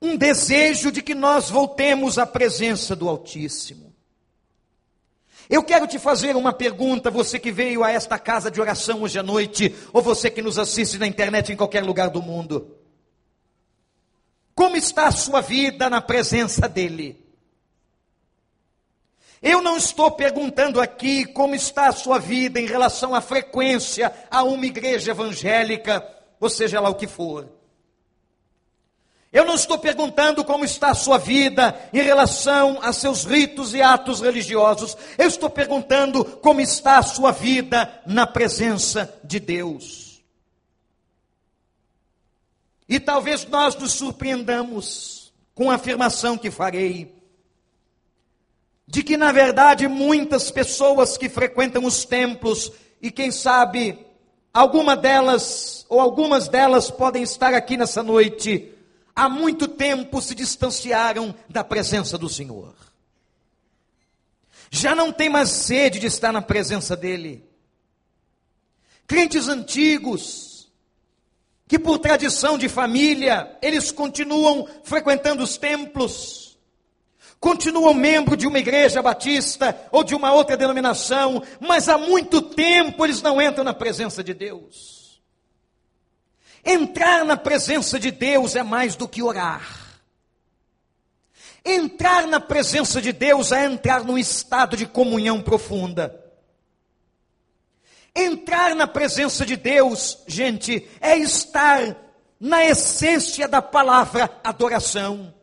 Um 0.00 0.14
desejo 0.14 0.92
de 0.92 1.00
que 1.00 1.14
nós 1.14 1.48
voltemos 1.48 2.18
à 2.18 2.26
presença 2.26 2.94
do 2.94 3.08
Altíssimo. 3.08 3.94
Eu 5.48 5.62
quero 5.62 5.86
te 5.86 5.98
fazer 5.98 6.36
uma 6.36 6.52
pergunta, 6.52 7.10
você 7.10 7.38
que 7.38 7.50
veio 7.50 7.82
a 7.82 7.90
esta 7.90 8.18
casa 8.18 8.50
de 8.50 8.60
oração 8.60 9.02
hoje 9.02 9.18
à 9.18 9.22
noite, 9.22 9.74
ou 9.90 10.02
você 10.02 10.30
que 10.30 10.42
nos 10.42 10.58
assiste 10.58 10.98
na 10.98 11.06
internet 11.06 11.50
em 11.50 11.56
qualquer 11.56 11.82
lugar 11.82 12.10
do 12.10 12.20
mundo. 12.20 12.76
Como 14.54 14.76
está 14.76 15.06
a 15.06 15.12
sua 15.12 15.40
vida 15.40 15.88
na 15.88 16.02
presença 16.02 16.68
dEle? 16.68 17.23
Eu 19.44 19.60
não 19.60 19.76
estou 19.76 20.10
perguntando 20.10 20.80
aqui 20.80 21.26
como 21.26 21.54
está 21.54 21.88
a 21.88 21.92
sua 21.92 22.18
vida 22.18 22.58
em 22.58 22.64
relação 22.64 23.14
à 23.14 23.20
frequência 23.20 24.10
a 24.30 24.42
uma 24.42 24.64
igreja 24.64 25.10
evangélica, 25.10 26.02
ou 26.40 26.48
seja 26.48 26.80
lá 26.80 26.88
o 26.88 26.94
que 26.94 27.06
for. 27.06 27.46
Eu 29.30 29.44
não 29.44 29.54
estou 29.54 29.78
perguntando 29.78 30.42
como 30.46 30.64
está 30.64 30.92
a 30.92 30.94
sua 30.94 31.18
vida 31.18 31.78
em 31.92 32.00
relação 32.00 32.78
a 32.80 32.90
seus 32.90 33.26
ritos 33.26 33.74
e 33.74 33.82
atos 33.82 34.22
religiosos. 34.22 34.96
Eu 35.18 35.28
estou 35.28 35.50
perguntando 35.50 36.24
como 36.24 36.62
está 36.62 36.96
a 36.96 37.02
sua 37.02 37.30
vida 37.30 38.00
na 38.06 38.26
presença 38.26 39.14
de 39.22 39.38
Deus. 39.38 40.22
E 42.88 42.98
talvez 42.98 43.44
nós 43.44 43.74
nos 43.74 43.92
surpreendamos 43.92 45.34
com 45.54 45.70
a 45.70 45.74
afirmação 45.74 46.38
que 46.38 46.50
farei 46.50 47.23
de 48.86 49.02
que, 49.02 49.16
na 49.16 49.32
verdade, 49.32 49.88
muitas 49.88 50.50
pessoas 50.50 51.16
que 51.16 51.28
frequentam 51.28 51.84
os 51.84 52.04
templos, 52.04 52.70
e 53.00 53.10
quem 53.10 53.30
sabe, 53.30 53.98
alguma 54.52 54.96
delas, 54.96 55.86
ou 55.88 56.00
algumas 56.00 56.48
delas 56.48 56.90
podem 56.90 57.22
estar 57.22 57.54
aqui 57.54 57.76
nessa 57.76 58.02
noite, 58.02 58.72
há 59.14 59.28
muito 59.28 59.66
tempo 59.66 60.20
se 60.20 60.34
distanciaram 60.34 61.34
da 61.48 61.64
presença 61.64 62.18
do 62.18 62.28
Senhor. 62.28 62.74
Já 64.70 64.94
não 64.94 65.12
tem 65.12 65.28
mais 65.28 65.50
sede 65.50 65.98
de 65.98 66.06
estar 66.06 66.32
na 66.32 66.42
presença 66.42 66.96
dEle. 66.96 67.48
Crentes 69.06 69.48
antigos, 69.48 70.68
que 71.68 71.78
por 71.78 71.98
tradição 71.98 72.58
de 72.58 72.68
família, 72.68 73.56
eles 73.62 73.90
continuam 73.90 74.68
frequentando 74.82 75.42
os 75.42 75.56
templos, 75.56 76.43
continuam 77.44 77.92
membro 77.92 78.38
de 78.38 78.46
uma 78.46 78.58
igreja 78.58 79.02
batista 79.02 79.78
ou 79.92 80.02
de 80.02 80.14
uma 80.14 80.32
outra 80.32 80.56
denominação, 80.56 81.42
mas 81.60 81.90
há 81.90 81.98
muito 81.98 82.40
tempo 82.40 83.04
eles 83.04 83.20
não 83.20 83.40
entram 83.40 83.62
na 83.62 83.74
presença 83.74 84.24
de 84.24 84.32
Deus. 84.32 85.20
Entrar 86.64 87.22
na 87.22 87.36
presença 87.36 88.00
de 88.00 88.10
Deus 88.10 88.56
é 88.56 88.62
mais 88.62 88.96
do 88.96 89.06
que 89.06 89.22
orar. 89.22 90.00
Entrar 91.62 92.26
na 92.26 92.40
presença 92.40 92.98
de 93.02 93.12
Deus 93.12 93.52
é 93.52 93.66
entrar 93.66 94.02
num 94.04 94.16
estado 94.16 94.74
de 94.74 94.86
comunhão 94.86 95.42
profunda. 95.42 96.18
Entrar 98.16 98.74
na 98.74 98.86
presença 98.86 99.44
de 99.44 99.56
Deus, 99.56 100.16
gente, 100.26 100.88
é 100.98 101.18
estar 101.18 101.94
na 102.40 102.64
essência 102.64 103.46
da 103.46 103.60
palavra 103.60 104.30
adoração. 104.42 105.34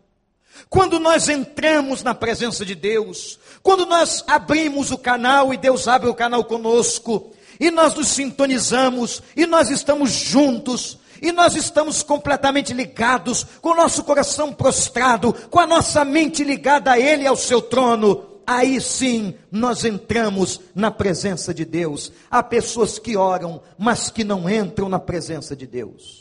Quando 0.70 1.00
nós 1.00 1.28
entramos 1.30 2.04
na 2.04 2.14
presença 2.14 2.66
de 2.66 2.76
Deus, 2.76 3.40
quando 3.62 3.86
nós 3.86 4.24
abrimos 4.28 4.92
o 4.92 4.98
canal 4.98 5.54
e 5.54 5.58
Deus 5.58 5.88
abre 5.88 6.10
o 6.10 6.16
canal 6.16 6.44
conosco, 6.44 7.32
e 7.60 7.70
nós 7.70 7.94
nos 7.94 8.08
sintonizamos, 8.08 9.22
e 9.36 9.46
nós 9.46 9.70
estamos 9.70 10.12
juntos, 10.12 10.98
e 11.22 11.32
nós 11.32 11.56
estamos 11.56 12.02
completamente 12.02 12.74
ligados, 12.74 13.46
com 13.62 13.70
o 13.70 13.76
nosso 13.76 14.04
coração 14.04 14.52
prostrado, 14.52 15.34
com 15.50 15.60
a 15.60 15.68
nossa 15.68 16.04
mente 16.04 16.44
ligada 16.44 16.92
a 16.92 17.00
Ele 17.00 17.24
e 17.24 17.28
ao 17.28 17.36
seu 17.36 17.62
trono, 17.62 18.26
aí 18.48 18.82
sim 18.82 19.36
nós 19.52 19.86
entramos 19.86 20.60
na 20.74 20.90
presença 20.90 21.54
de 21.54 21.64
Deus. 21.64 22.12
Há 22.30 22.42
pessoas 22.42 22.98
que 22.98 23.16
oram, 23.16 23.62
mas 23.78 24.10
que 24.10 24.24
não 24.24 24.50
entram 24.50 24.90
na 24.90 25.00
presença 25.00 25.56
de 25.56 25.68
Deus. 25.68 26.21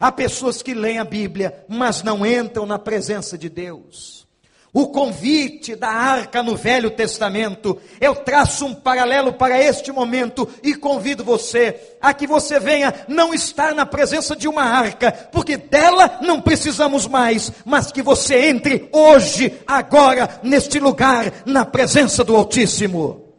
Há 0.00 0.10
pessoas 0.10 0.62
que 0.62 0.72
leem 0.72 0.98
a 0.98 1.04
Bíblia, 1.04 1.62
mas 1.68 2.02
não 2.02 2.24
entram 2.24 2.64
na 2.64 2.78
presença 2.78 3.36
de 3.36 3.50
Deus. 3.50 4.26
O 4.72 4.86
convite 4.86 5.74
da 5.74 5.88
arca 5.88 6.42
no 6.42 6.56
Velho 6.56 6.90
Testamento, 6.92 7.78
eu 8.00 8.14
traço 8.14 8.64
um 8.64 8.74
paralelo 8.74 9.34
para 9.34 9.60
este 9.60 9.92
momento 9.92 10.48
e 10.62 10.74
convido 10.74 11.22
você 11.22 11.98
a 12.00 12.14
que 12.14 12.26
você 12.26 12.58
venha 12.58 12.94
não 13.08 13.34
estar 13.34 13.74
na 13.74 13.84
presença 13.84 14.34
de 14.34 14.48
uma 14.48 14.62
arca, 14.62 15.12
porque 15.32 15.58
dela 15.58 16.20
não 16.22 16.40
precisamos 16.40 17.06
mais, 17.06 17.52
mas 17.66 17.92
que 17.92 18.00
você 18.00 18.46
entre 18.48 18.88
hoje, 18.92 19.60
agora, 19.66 20.40
neste 20.42 20.78
lugar, 20.78 21.42
na 21.44 21.66
presença 21.66 22.24
do 22.24 22.34
Altíssimo. 22.34 23.34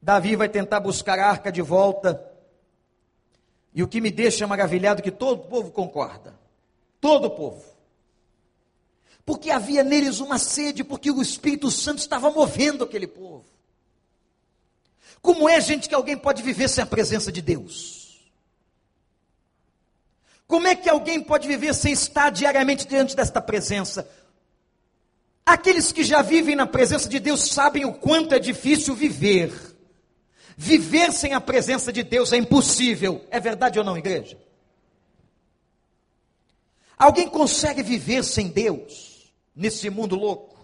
Davi 0.00 0.34
vai 0.34 0.48
tentar 0.48 0.80
buscar 0.80 1.18
a 1.18 1.28
arca 1.28 1.52
de 1.52 1.60
volta 1.60 2.37
e 3.74 3.82
o 3.82 3.88
que 3.88 4.00
me 4.00 4.10
deixa 4.10 4.46
maravilhado 4.46 5.00
é 5.00 5.02
que 5.02 5.10
todo 5.10 5.40
o 5.40 5.44
povo 5.44 5.70
concorda. 5.70 6.38
Todo 7.00 7.26
o 7.26 7.30
povo. 7.30 7.64
Porque 9.24 9.50
havia 9.50 9.84
neles 9.84 10.20
uma 10.20 10.38
sede, 10.38 10.82
porque 10.82 11.10
o 11.10 11.20
Espírito 11.20 11.70
Santo 11.70 11.98
estava 11.98 12.30
movendo 12.30 12.82
aquele 12.82 13.06
povo. 13.06 13.44
Como 15.20 15.48
é, 15.48 15.60
gente, 15.60 15.88
que 15.88 15.94
alguém 15.94 16.16
pode 16.16 16.42
viver 16.42 16.68
sem 16.68 16.82
a 16.82 16.86
presença 16.86 17.30
de 17.30 17.42
Deus? 17.42 18.30
Como 20.46 20.66
é 20.66 20.74
que 20.74 20.88
alguém 20.88 21.20
pode 21.20 21.46
viver 21.46 21.74
sem 21.74 21.92
estar 21.92 22.30
diariamente 22.30 22.86
diante 22.86 23.14
desta 23.14 23.40
presença? 23.40 24.08
Aqueles 25.44 25.92
que 25.92 26.02
já 26.02 26.22
vivem 26.22 26.56
na 26.56 26.66
presença 26.66 27.08
de 27.08 27.20
Deus 27.20 27.50
sabem 27.50 27.84
o 27.84 27.92
quanto 27.92 28.34
é 28.34 28.38
difícil 28.38 28.94
viver 28.94 29.52
Viver 30.60 31.12
sem 31.12 31.34
a 31.34 31.40
presença 31.40 31.92
de 31.92 32.02
Deus 32.02 32.32
é 32.32 32.36
impossível. 32.36 33.24
É 33.30 33.38
verdade 33.38 33.78
ou 33.78 33.84
não, 33.84 33.96
igreja? 33.96 34.36
Alguém 36.98 37.28
consegue 37.28 37.80
viver 37.80 38.24
sem 38.24 38.48
Deus 38.48 39.30
nesse 39.54 39.88
mundo 39.88 40.16
louco? 40.16 40.58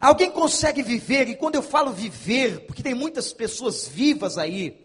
Alguém 0.00 0.30
consegue 0.30 0.82
viver, 0.82 1.28
e 1.28 1.36
quando 1.36 1.56
eu 1.56 1.62
falo 1.62 1.92
viver, 1.92 2.60
porque 2.60 2.82
tem 2.82 2.94
muitas 2.94 3.34
pessoas 3.34 3.86
vivas 3.86 4.38
aí, 4.38 4.82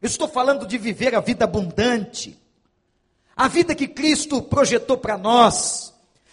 eu 0.00 0.06
estou 0.06 0.26
falando 0.26 0.66
de 0.66 0.78
viver 0.78 1.14
a 1.14 1.20
vida 1.20 1.44
abundante, 1.44 2.40
a 3.36 3.46
vida 3.46 3.74
que 3.74 3.86
Cristo 3.86 4.40
projetou 4.40 4.96
para 4.96 5.18
nós, 5.18 5.92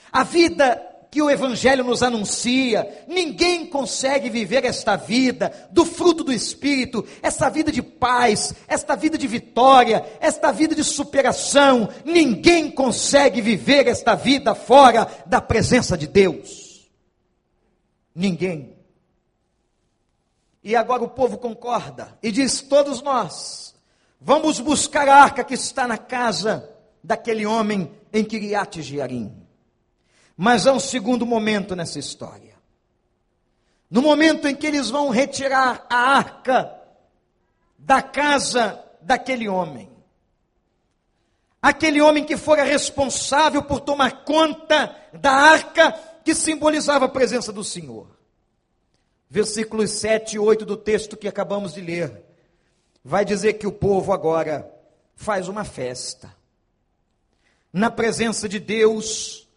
a 0.09 0.23
vida 0.23 0.81
que 1.11 1.21
o 1.21 1.29
Evangelho 1.29 1.83
nos 1.83 2.01
anuncia. 2.01 3.03
Ninguém 3.05 3.65
consegue 3.65 4.29
viver 4.29 4.63
esta 4.63 4.95
vida 4.95 5.51
do 5.69 5.83
fruto 5.83 6.23
do 6.23 6.31
Espírito, 6.31 7.05
esta 7.21 7.49
vida 7.49 7.69
de 7.69 7.81
paz, 7.81 8.53
esta 8.65 8.95
vida 8.95 9.17
de 9.17 9.27
vitória, 9.27 10.05
esta 10.21 10.53
vida 10.53 10.73
de 10.73 10.85
superação. 10.85 11.89
Ninguém 12.05 12.71
consegue 12.71 13.41
viver 13.41 13.89
esta 13.89 14.15
vida 14.15 14.55
fora 14.55 15.05
da 15.25 15.41
presença 15.41 15.97
de 15.97 16.07
Deus. 16.07 16.89
Ninguém. 18.15 18.73
E 20.63 20.77
agora 20.77 21.03
o 21.03 21.09
povo 21.09 21.37
concorda 21.37 22.17
e 22.23 22.31
diz: 22.31 22.61
todos 22.61 23.01
nós 23.01 23.75
vamos 24.19 24.61
buscar 24.61 25.09
a 25.09 25.15
arca 25.15 25.43
que 25.43 25.55
está 25.55 25.85
na 25.85 25.97
casa 25.97 26.69
daquele 27.03 27.45
homem 27.45 27.91
em 28.13 28.23
Kiriat 28.23 28.81
Jearim. 28.81 29.40
Mas 30.43 30.65
há 30.65 30.73
um 30.73 30.79
segundo 30.79 31.23
momento 31.23 31.75
nessa 31.75 31.99
história. 31.99 32.55
No 33.87 34.01
momento 34.01 34.47
em 34.47 34.55
que 34.55 34.65
eles 34.65 34.89
vão 34.89 35.09
retirar 35.09 35.85
a 35.87 35.95
arca 35.95 36.81
da 37.77 38.01
casa 38.01 38.83
daquele 39.03 39.47
homem. 39.47 39.87
Aquele 41.61 42.01
homem 42.01 42.25
que 42.25 42.35
fora 42.37 42.63
responsável 42.63 43.61
por 43.61 43.81
tomar 43.81 44.25
conta 44.25 44.95
da 45.13 45.31
arca 45.31 45.91
que 46.25 46.33
simbolizava 46.33 47.05
a 47.05 47.09
presença 47.09 47.53
do 47.53 47.63
Senhor. 47.63 48.07
Versículos 49.29 49.91
7 49.91 50.37
e 50.37 50.39
8 50.39 50.65
do 50.65 50.75
texto 50.75 51.15
que 51.15 51.27
acabamos 51.27 51.75
de 51.75 51.81
ler. 51.81 52.19
Vai 53.05 53.23
dizer 53.23 53.53
que 53.59 53.67
o 53.67 53.71
povo 53.71 54.11
agora 54.11 54.73
faz 55.13 55.47
uma 55.47 55.63
festa. 55.63 56.35
Na 57.71 57.91
presença 57.91 58.49
de 58.49 58.57
Deus, 58.57 59.47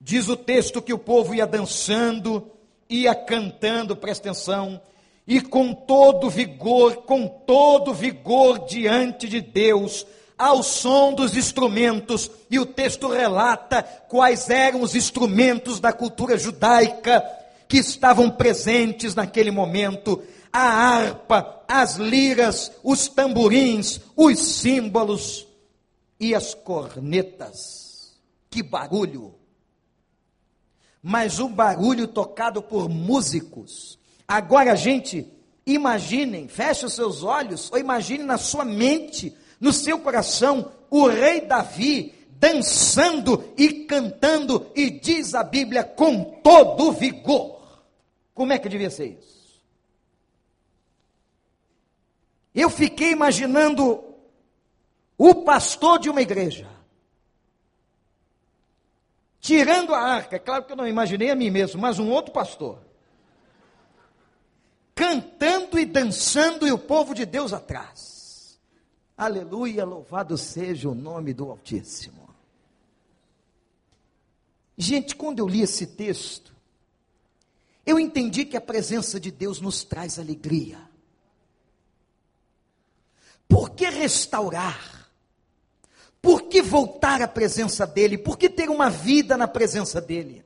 Diz 0.00 0.28
o 0.28 0.36
texto 0.36 0.80
que 0.80 0.94
o 0.94 0.98
povo 0.98 1.34
ia 1.34 1.46
dançando, 1.46 2.50
ia 2.88 3.14
cantando, 3.14 3.94
presta 3.94 4.30
atenção, 4.30 4.80
e 5.26 5.42
com 5.42 5.74
todo 5.74 6.30
vigor, 6.30 7.02
com 7.02 7.28
todo 7.28 7.92
vigor 7.92 8.64
diante 8.66 9.28
de 9.28 9.42
Deus, 9.42 10.06
ao 10.38 10.62
som 10.62 11.12
dos 11.12 11.36
instrumentos, 11.36 12.30
e 12.50 12.58
o 12.58 12.64
texto 12.64 13.08
relata 13.08 13.82
quais 14.08 14.48
eram 14.48 14.80
os 14.80 14.94
instrumentos 14.94 15.78
da 15.78 15.92
cultura 15.92 16.38
judaica 16.38 17.22
que 17.68 17.76
estavam 17.76 18.30
presentes 18.30 19.14
naquele 19.14 19.50
momento: 19.50 20.22
a 20.50 20.62
harpa, 20.62 21.62
as 21.68 21.96
liras, 21.96 22.72
os 22.82 23.06
tamborins, 23.06 24.00
os 24.16 24.38
símbolos 24.38 25.46
e 26.18 26.34
as 26.34 26.54
cornetas. 26.54 28.16
Que 28.50 28.62
barulho! 28.62 29.39
Mas 31.02 31.38
um 31.38 31.48
barulho 31.48 32.06
tocado 32.06 32.62
por 32.62 32.88
músicos. 32.88 33.98
Agora, 34.26 34.76
gente, 34.76 35.26
imaginem, 35.66 36.48
feche 36.48 36.84
os 36.84 36.94
seus 36.94 37.22
olhos, 37.22 37.70
ou 37.72 37.78
imagine 37.78 38.24
na 38.24 38.38
sua 38.38 38.64
mente, 38.64 39.34
no 39.58 39.72
seu 39.72 39.98
coração, 39.98 40.70
o 40.90 41.06
rei 41.06 41.40
Davi 41.40 42.14
dançando 42.30 43.52
e 43.56 43.84
cantando, 43.84 44.70
e 44.74 44.90
diz 44.90 45.34
a 45.34 45.42
Bíblia 45.42 45.84
com 45.84 46.24
todo 46.42 46.92
vigor. 46.92 47.60
Como 48.34 48.52
é 48.52 48.58
que 48.58 48.68
devia 48.68 48.88
ser 48.88 49.18
isso? 49.18 49.60
Eu 52.54 52.70
fiquei 52.70 53.10
imaginando 53.10 54.02
o 55.18 55.34
pastor 55.34 55.98
de 55.98 56.08
uma 56.08 56.22
igreja 56.22 56.79
tirando 59.40 59.94
a 59.94 60.00
arca, 60.00 60.36
é 60.36 60.38
claro 60.38 60.64
que 60.64 60.72
eu 60.72 60.76
não 60.76 60.86
imaginei 60.86 61.30
a 61.30 61.34
mim 61.34 61.50
mesmo, 61.50 61.80
mas 61.80 61.98
um 61.98 62.10
outro 62.10 62.32
pastor, 62.32 62.78
cantando 64.94 65.78
e 65.78 65.84
dançando 65.84 66.66
e 66.66 66.72
o 66.72 66.78
povo 66.78 67.14
de 67.14 67.24
Deus 67.24 67.52
atrás. 67.52 68.58
Aleluia, 69.16 69.84
louvado 69.84 70.36
seja 70.38 70.88
o 70.88 70.94
nome 70.94 71.34
do 71.34 71.50
Altíssimo. 71.50 72.28
Gente, 74.76 75.14
quando 75.14 75.40
eu 75.40 75.48
li 75.48 75.60
esse 75.60 75.86
texto, 75.86 76.56
eu 77.84 77.98
entendi 77.98 78.46
que 78.46 78.56
a 78.56 78.60
presença 78.60 79.20
de 79.20 79.30
Deus 79.30 79.60
nos 79.60 79.84
traz 79.84 80.18
alegria. 80.18 80.80
Por 83.46 83.70
que 83.70 83.84
restaurar? 83.90 84.99
Por 86.22 86.42
que 86.42 86.60
voltar 86.60 87.22
à 87.22 87.28
presença 87.28 87.86
dEle? 87.86 88.18
Por 88.18 88.36
que 88.36 88.48
ter 88.48 88.68
uma 88.68 88.90
vida 88.90 89.36
na 89.36 89.48
presença 89.48 90.00
dEle? 90.00 90.44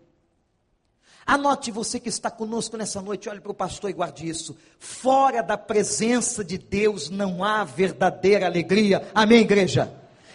Anote 1.27 1.71
você 1.71 1.99
que 1.99 2.09
está 2.09 2.31
conosco 2.31 2.77
nessa 2.77 3.01
noite, 3.01 3.29
olhe 3.31 3.41
para 3.41 3.51
o 3.51 3.55
pastor 3.55 3.89
e 3.89 3.95
guarde 3.95 4.29
isso. 4.29 4.57
Fora 4.79 5.43
da 5.43 5.57
presença 5.57 6.45
de 6.45 6.59
Deus 6.59 7.09
não 7.09 7.43
há 7.43 7.65
verdadeira 7.65 8.45
alegria. 8.45 9.09
Amém, 9.15 9.41
igreja? 9.41 9.91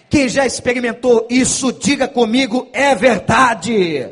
Quem 0.09 0.27
já 0.27 0.47
experimentou 0.47 1.27
isso, 1.29 1.71
diga 1.71 2.07
comigo, 2.07 2.67
é 2.73 2.95
verdade. 2.95 4.09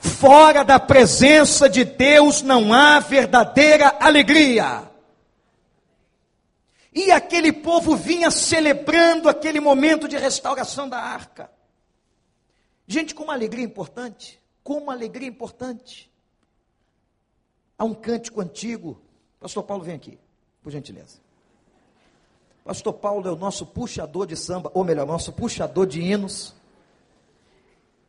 Fora 0.00 0.64
da 0.64 0.80
presença 0.80 1.68
de 1.68 1.84
Deus 1.84 2.42
não 2.42 2.72
há 2.72 2.98
verdadeira 2.98 3.94
alegria. 4.00 4.82
E 6.96 7.12
aquele 7.12 7.52
povo 7.52 7.94
vinha 7.94 8.30
celebrando 8.30 9.28
aquele 9.28 9.60
momento 9.60 10.08
de 10.08 10.16
restauração 10.16 10.88
da 10.88 10.96
arca. 10.96 11.50
Gente, 12.86 13.14
com 13.14 13.24
uma 13.24 13.34
alegria 13.34 13.62
importante, 13.62 14.40
com 14.64 14.78
uma 14.78 14.94
alegria 14.94 15.28
importante. 15.28 16.10
Há 17.76 17.84
um 17.84 17.92
cântico 17.92 18.40
antigo. 18.40 18.98
Pastor 19.38 19.62
Paulo, 19.62 19.84
vem 19.84 19.94
aqui, 19.94 20.18
por 20.62 20.72
gentileza. 20.72 21.18
Pastor 22.64 22.94
Paulo 22.94 23.28
é 23.28 23.30
o 23.30 23.36
nosso 23.36 23.66
puxador 23.66 24.26
de 24.26 24.34
samba, 24.34 24.70
ou 24.72 24.82
melhor, 24.82 25.06
nosso 25.06 25.34
puxador 25.34 25.86
de 25.86 26.00
hinos. 26.00 26.54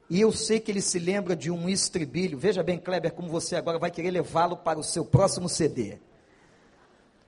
E 0.10 0.21
eu 0.21 0.32
sei 0.32 0.62
que 0.62 0.71
ele 0.71 0.82
se 0.82 0.97
lembra 0.97 1.36
de 1.36 1.52
um 1.52 1.67
estribilho. 1.67 2.38
Veja 2.38 2.63
bem, 2.63 2.80
Kleber, 2.80 3.12
como 3.12 3.28
você 3.28 3.58
agora 3.58 3.78
vai 3.78 3.91
querer 3.91 4.12
levá-lo 4.12 4.56
para 4.56 4.80
o 4.80 4.84
seu 4.84 5.04
próximo 5.04 5.50
CD. 5.50 6.00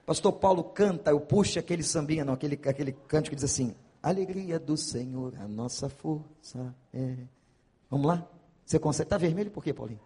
Pastor 0.09 0.33
Paulo 0.33 0.63
canta, 0.63 1.11
eu 1.11 1.21
puxo 1.21 1.59
aquele 1.59 1.83
sambinha, 1.83 2.25
não, 2.25 2.33
aquele, 2.33 2.59
aquele 2.65 2.93
canto 2.93 3.29
que 3.29 3.35
diz 3.35 3.45
assim: 3.45 3.75
Alegria 4.01 4.59
do 4.59 4.75
Senhor, 4.75 5.35
a 5.39 5.47
nossa 5.47 5.87
força 5.87 6.75
é. 6.91 7.15
Vamos 7.91 8.07
lá? 8.07 8.27
Você 8.65 8.79
consegue? 8.79 9.05
Está 9.05 9.19
vermelho 9.19 9.51
por 9.51 9.63
quê, 9.63 9.71
Paulinho? 9.71 9.99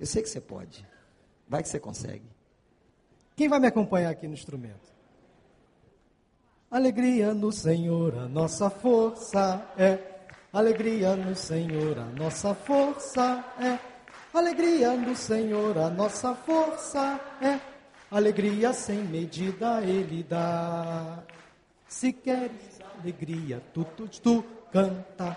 Eu 0.00 0.04
sei 0.04 0.20
que 0.20 0.28
você 0.28 0.40
pode. 0.40 0.84
Vai 1.48 1.62
que 1.62 1.68
você 1.68 1.78
consegue. 1.78 2.28
Quem 3.36 3.48
vai 3.48 3.60
me 3.60 3.68
acompanhar 3.68 4.10
aqui 4.10 4.26
no 4.26 4.34
instrumento? 4.34 4.92
Alegria 6.68 7.32
no 7.32 7.52
Senhor, 7.52 8.18
a 8.18 8.28
nossa 8.28 8.68
força 8.68 9.64
é. 9.78 10.26
Alegria 10.52 11.14
no 11.14 11.36
Senhor, 11.36 12.00
a 12.00 12.06
nossa 12.06 12.52
força 12.52 13.44
é. 13.60 13.89
Alegria 14.32 14.92
no 14.94 15.16
Senhor, 15.16 15.76
a 15.76 15.90
nossa 15.90 16.34
força 16.34 17.20
é. 17.42 17.58
Alegria 18.10 18.72
sem 18.72 18.98
medida 18.98 19.80
Ele 19.82 20.22
dá. 20.22 21.18
Se 21.88 22.12
queres 22.12 22.80
alegria, 23.00 23.60
tu, 23.74 23.84
tu, 23.96 24.08
tu 24.08 24.44
canta. 24.72 25.36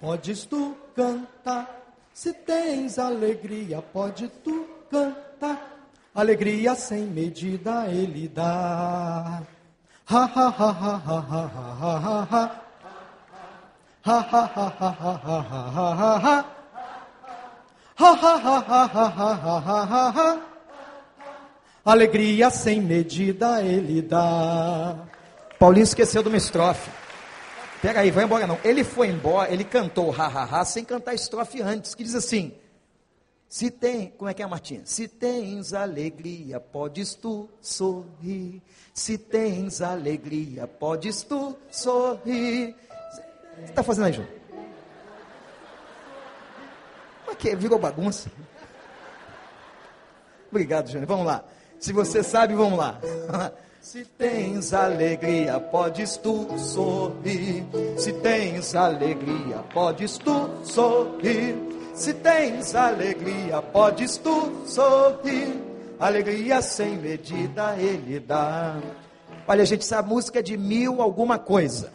Podes 0.00 0.44
tu 0.44 0.76
cantar. 0.94 1.68
Se 2.12 2.32
tens 2.32 2.98
alegria, 2.98 3.80
pode 3.80 4.28
tu 4.28 4.66
cantar. 4.90 5.88
Alegria 6.14 6.74
sem 6.74 7.04
medida 7.04 7.86
Ele 7.88 8.28
dá. 8.28 9.42
Ha 10.06 10.24
ha 10.24 10.48
ha 10.48 10.70
ha 10.70 10.96
ha 10.96 11.20
ha 11.20 11.98
ha 11.98 12.28
ha. 12.30 12.59
Ha 14.02 14.18
ha 14.18 14.50
ha 14.54 14.74
ha 14.78 14.90
ha 14.98 15.12
ha 15.22 15.40
ha 15.44 15.94
ha 15.94 16.18
ha. 16.18 16.36
Ha 17.96 18.12
ha 18.14 18.34
ha 18.38 18.86
ha 18.86 19.08
ha 19.08 19.84
ha 19.84 20.10
ha. 20.10 20.40
Alegria 21.84 22.50
sem 22.50 22.80
medida 22.80 23.62
ele 23.62 24.00
dá. 24.00 24.96
Paulinho 25.58 25.84
esqueceu 25.84 26.22
de 26.22 26.28
uma 26.28 26.38
estrofe. 26.38 26.90
Pega 27.82 28.00
aí, 28.00 28.10
vai 28.10 28.24
embora 28.24 28.46
não. 28.46 28.58
Ele 28.64 28.84
foi 28.84 29.08
embora, 29.08 29.52
ele 29.52 29.64
cantou 29.64 30.10
ha 30.10 30.26
ha 30.26 30.44
ha 30.44 30.64
sem 30.64 30.84
cantar 30.84 31.10
a 31.10 31.14
estrofe 31.14 31.60
antes, 31.60 31.94
que 31.94 32.02
diz 32.02 32.14
assim: 32.14 32.54
Se 33.48 33.70
tem, 33.70 34.08
como 34.16 34.30
é 34.30 34.34
que 34.34 34.42
é, 34.42 34.46
Martinha? 34.46 34.82
Se 34.84 35.08
tens 35.08 35.74
alegria, 35.74 36.58
podes 36.58 37.14
tu 37.14 37.50
sorrir. 37.60 38.62
Se 38.94 39.18
tens 39.18 39.82
alegria, 39.82 40.66
podes 40.66 41.22
tu 41.22 41.54
sorrir. 41.70 42.74
Você 43.60 43.70
está 43.70 43.82
fazendo 43.82 44.06
aí, 44.06 44.12
João? 44.12 44.28
O 47.28 47.36
que? 47.36 47.54
Virou 47.54 47.78
bagunça? 47.78 48.30
Obrigado, 50.50 50.88
Júnior. 50.88 51.06
Vamos 51.06 51.26
lá. 51.26 51.44
Se 51.78 51.92
você 51.92 52.22
sabe, 52.22 52.54
vamos 52.54 52.78
lá. 52.78 53.00
Se 53.80 54.04
tens 54.04 54.74
alegria, 54.74 55.58
podes 55.58 56.18
tu 56.18 56.46
sorrir. 56.58 57.64
Se 57.96 58.12
tens 58.12 58.74
alegria, 58.74 59.64
podes 59.72 60.18
tu 60.18 60.50
sorrir. 60.62 61.56
Se 61.94 62.12
tens 62.12 62.74
alegria, 62.74 63.62
podes 63.62 64.18
tu 64.18 64.52
sorrir. 64.66 65.62
Alegria 65.98 66.60
sem 66.60 66.98
medida 66.98 67.74
ele 67.78 68.20
dá. 68.20 68.78
Olha, 69.48 69.64
gente, 69.64 69.80
essa 69.80 70.02
música 70.02 70.40
é 70.40 70.42
de 70.42 70.56
mil 70.58 71.00
alguma 71.00 71.38
coisa. 71.38 71.90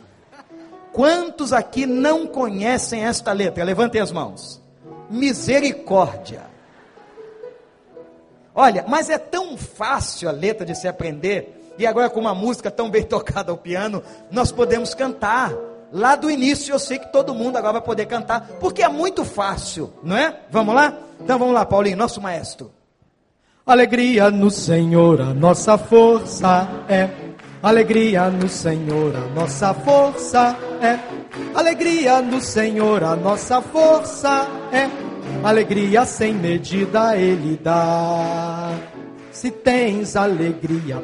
Quantos 0.95 1.51
aqui 1.51 1.85
não 1.85 2.25
conhecem 2.25 3.03
esta 3.03 3.33
letra? 3.33 3.65
Levantem 3.65 3.99
as 3.99 4.13
mãos. 4.13 4.61
Misericórdia. 5.09 6.43
Olha, 8.55 8.85
mas 8.87 9.09
é 9.09 9.17
tão 9.17 9.57
fácil 9.57 10.29
a 10.29 10.31
letra 10.31 10.65
de 10.65 10.73
se 10.73 10.87
aprender. 10.87 11.73
E 11.77 11.85
agora 11.85 12.09
com 12.09 12.21
uma 12.21 12.33
música 12.33 12.71
tão 12.71 12.89
bem 12.89 13.03
tocada 13.05 13.51
ao 13.51 13.57
piano, 13.57 14.01
nós 14.31 14.53
podemos 14.53 14.93
cantar. 14.93 15.51
Lá 15.91 16.15
do 16.15 16.31
início 16.31 16.73
eu 16.73 16.79
sei 16.79 16.97
que 16.97 17.11
todo 17.11 17.35
mundo 17.35 17.57
agora 17.57 17.73
vai 17.73 17.81
poder 17.81 18.05
cantar, 18.05 18.47
porque 18.61 18.81
é 18.81 18.87
muito 18.87 19.25
fácil, 19.25 19.93
não 20.01 20.15
é? 20.15 20.39
Vamos 20.49 20.73
lá? 20.73 20.97
Então 21.19 21.37
vamos 21.37 21.53
lá, 21.53 21.65
Paulinho, 21.65 21.97
nosso 21.97 22.21
maestro. 22.21 22.71
Alegria 23.65 24.31
no 24.31 24.49
Senhor, 24.49 25.19
a 25.19 25.33
nossa 25.33 25.77
força 25.77 26.69
é. 26.87 27.09
Alegria 27.65 28.29
no 28.29 28.47
Senhor, 28.47 29.15
a 29.15 29.27
nossa 29.33 29.73
força 29.73 30.55
é. 30.81 30.99
Alegria 31.53 32.21
no 32.21 32.39
Senhor, 32.39 33.03
a 33.03 33.15
nossa 33.15 33.61
força 33.61 34.47
é. 34.71 34.87
Alegria 35.43 36.05
sem 36.05 36.33
medida 36.33 37.17
Ele 37.17 37.59
dá. 37.61 38.71
Se 39.31 39.51
tens 39.51 40.15
alegria, 40.15 41.03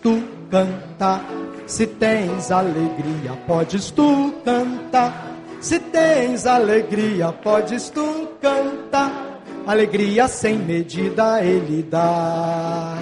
tu 0.00 0.22
cantar 0.50 1.22
se 1.66 1.84
tens 1.84 2.52
alegria, 2.52 3.32
podes 3.44 3.90
tu 3.90 4.32
cantar. 4.44 5.34
Se 5.60 5.80
tens 5.80 6.46
alegria, 6.46 7.32
podes 7.32 7.90
tu 7.90 8.28
cantar. 8.40 9.40
Alegria 9.66 10.28
sem 10.28 10.56
medida 10.56 11.42
ele 11.44 11.82
dá. 11.82 12.94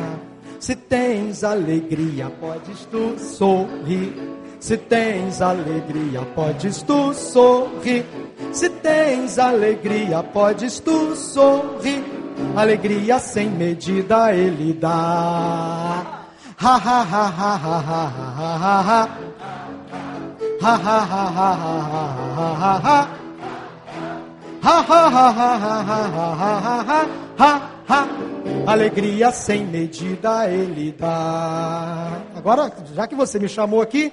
Se 0.65 0.75
tens 0.75 1.45
alegria, 1.45 2.31
podes 2.41 2.87
tu 2.87 3.19
sorrir. 3.19 4.15
Se 4.59 4.79
tens 4.79 5.43
alegria, 5.43 6.23
podes 6.35 6.83
tu 6.83 7.13
sorrir. 7.13 8.07
Se 8.51 8.71
tens 8.71 9.39
alegria, 9.39 10.23
podes 10.23 10.81
tu 10.81 11.15
sorrir. 11.15 12.03
Alegria 12.57 13.19
sem 13.19 13.51
medida 13.51 14.35
ele 14.35 14.73
dá. 14.73 16.25
Ha 16.57 16.77
ha 16.87 17.03
ha 17.13 17.27
ha 17.29 17.57
ha 17.57 17.77
ha 17.91 18.05
ha 18.39 18.57
ha 18.65 18.83
ha. 18.89 19.09
Ha 20.63 20.75
ha 20.77 20.99
ha 21.13 21.25
ha 21.37 21.51
ha 21.61 21.77
ha 22.37 22.49
ha 22.63 22.75
ha. 22.87 23.09
Ha 24.63 24.77
ha 24.81 25.09
ha 25.11 25.27
ha 25.31 25.51
ha 25.61 25.75
ha 25.77 26.25
ha 27.37 27.53
ha. 27.87 28.15
Alegria 28.67 29.31
sem 29.31 29.65
medida 29.65 30.49
ele 30.51 30.95
dá. 30.99 32.21
Agora, 32.35 32.73
já 32.95 33.07
que 33.07 33.15
você 33.15 33.39
me 33.39 33.49
chamou 33.49 33.81
aqui, 33.81 34.13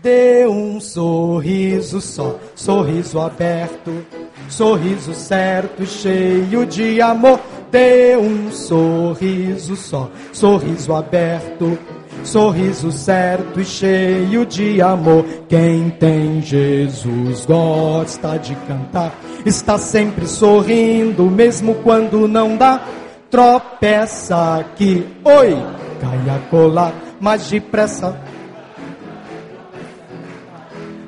Dê 0.00 0.46
um 0.46 0.80
sorriso 0.80 2.00
só, 2.00 2.38
sorriso 2.54 3.18
aberto, 3.18 4.06
sorriso 4.48 5.12
certo, 5.12 5.84
cheio 5.84 6.64
de 6.64 7.02
amor. 7.02 7.40
Dê 7.68 8.16
um 8.16 8.48
sorriso 8.52 9.74
só, 9.74 10.08
sorriso 10.32 10.94
aberto, 10.94 11.76
sorriso 12.22 12.92
certo 12.92 13.60
e 13.60 13.64
cheio 13.64 14.46
de 14.46 14.80
amor. 14.80 15.24
Quem 15.48 15.90
tem 15.90 16.40
Jesus 16.42 17.44
gosta 17.44 18.38
de 18.38 18.54
cantar, 18.54 19.12
está 19.44 19.78
sempre 19.78 20.28
sorrindo, 20.28 21.24
mesmo 21.28 21.74
quando 21.74 22.28
não 22.28 22.56
dá. 22.56 22.86
Tropeça 23.30 24.58
aqui, 24.58 25.06
oi, 25.24 25.56
cai 26.00 26.34
a 26.34 26.38
colar, 26.50 26.92
mas 27.20 27.50
depressa 27.50 28.18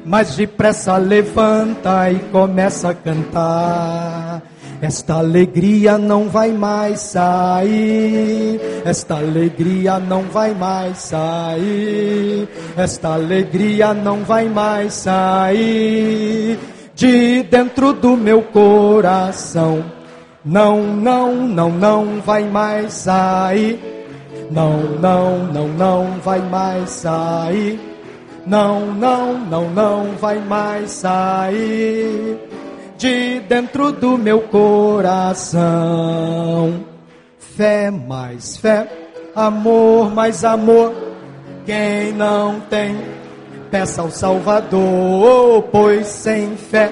mas 0.04 0.35
depressa 0.35 0.96
levanta 0.96 2.11
e 2.11 2.18
começa 2.33 2.90
a 2.90 2.94
cantar. 2.94 4.42
Esta 4.83 5.14
alegria 5.14 5.98
não 5.98 6.28
vai 6.28 6.50
mais 6.50 7.00
sair. 7.00 8.61
Esta 8.85 9.18
alegria 9.18 10.00
não 10.00 10.22
vai 10.22 10.52
mais 10.52 10.98
sair. 10.98 12.48
Esta 12.76 13.14
alegria 13.14 13.92
não 13.92 14.24
vai 14.24 14.48
mais 14.48 14.94
sair 14.94 16.59
de 16.94 17.42
dentro 17.44 17.92
do 17.92 18.16
meu 18.16 18.42
coração. 18.42 19.99
Não, 20.44 20.83
não, 20.83 21.35
não, 21.35 21.68
não 21.70 22.20
vai 22.22 22.44
mais 22.44 22.94
sair. 22.94 23.79
Não, 24.50 24.79
não, 24.98 25.44
não, 25.44 25.68
não 25.68 26.18
vai 26.24 26.40
mais 26.40 26.88
sair. 26.90 27.79
Não, 28.46 28.87
não, 28.87 29.38
não, 29.38 29.70
não 29.70 30.12
vai 30.18 30.38
mais 30.38 30.92
sair 30.92 32.38
de 32.96 33.40
dentro 33.40 33.92
do 33.92 34.16
meu 34.16 34.40
coração. 34.40 35.61
Fé 37.38 37.90
mais 37.90 38.57
fé, 38.57 38.88
amor 39.37 40.11
mais 40.11 40.42
amor. 40.42 40.94
Quem 41.66 42.12
não 42.12 42.61
tem, 42.61 42.96
peça 43.70 44.00
ao 44.00 44.11
Salvador, 44.11 45.64
pois 45.70 46.07
sem 46.07 46.57
fé 46.57 46.90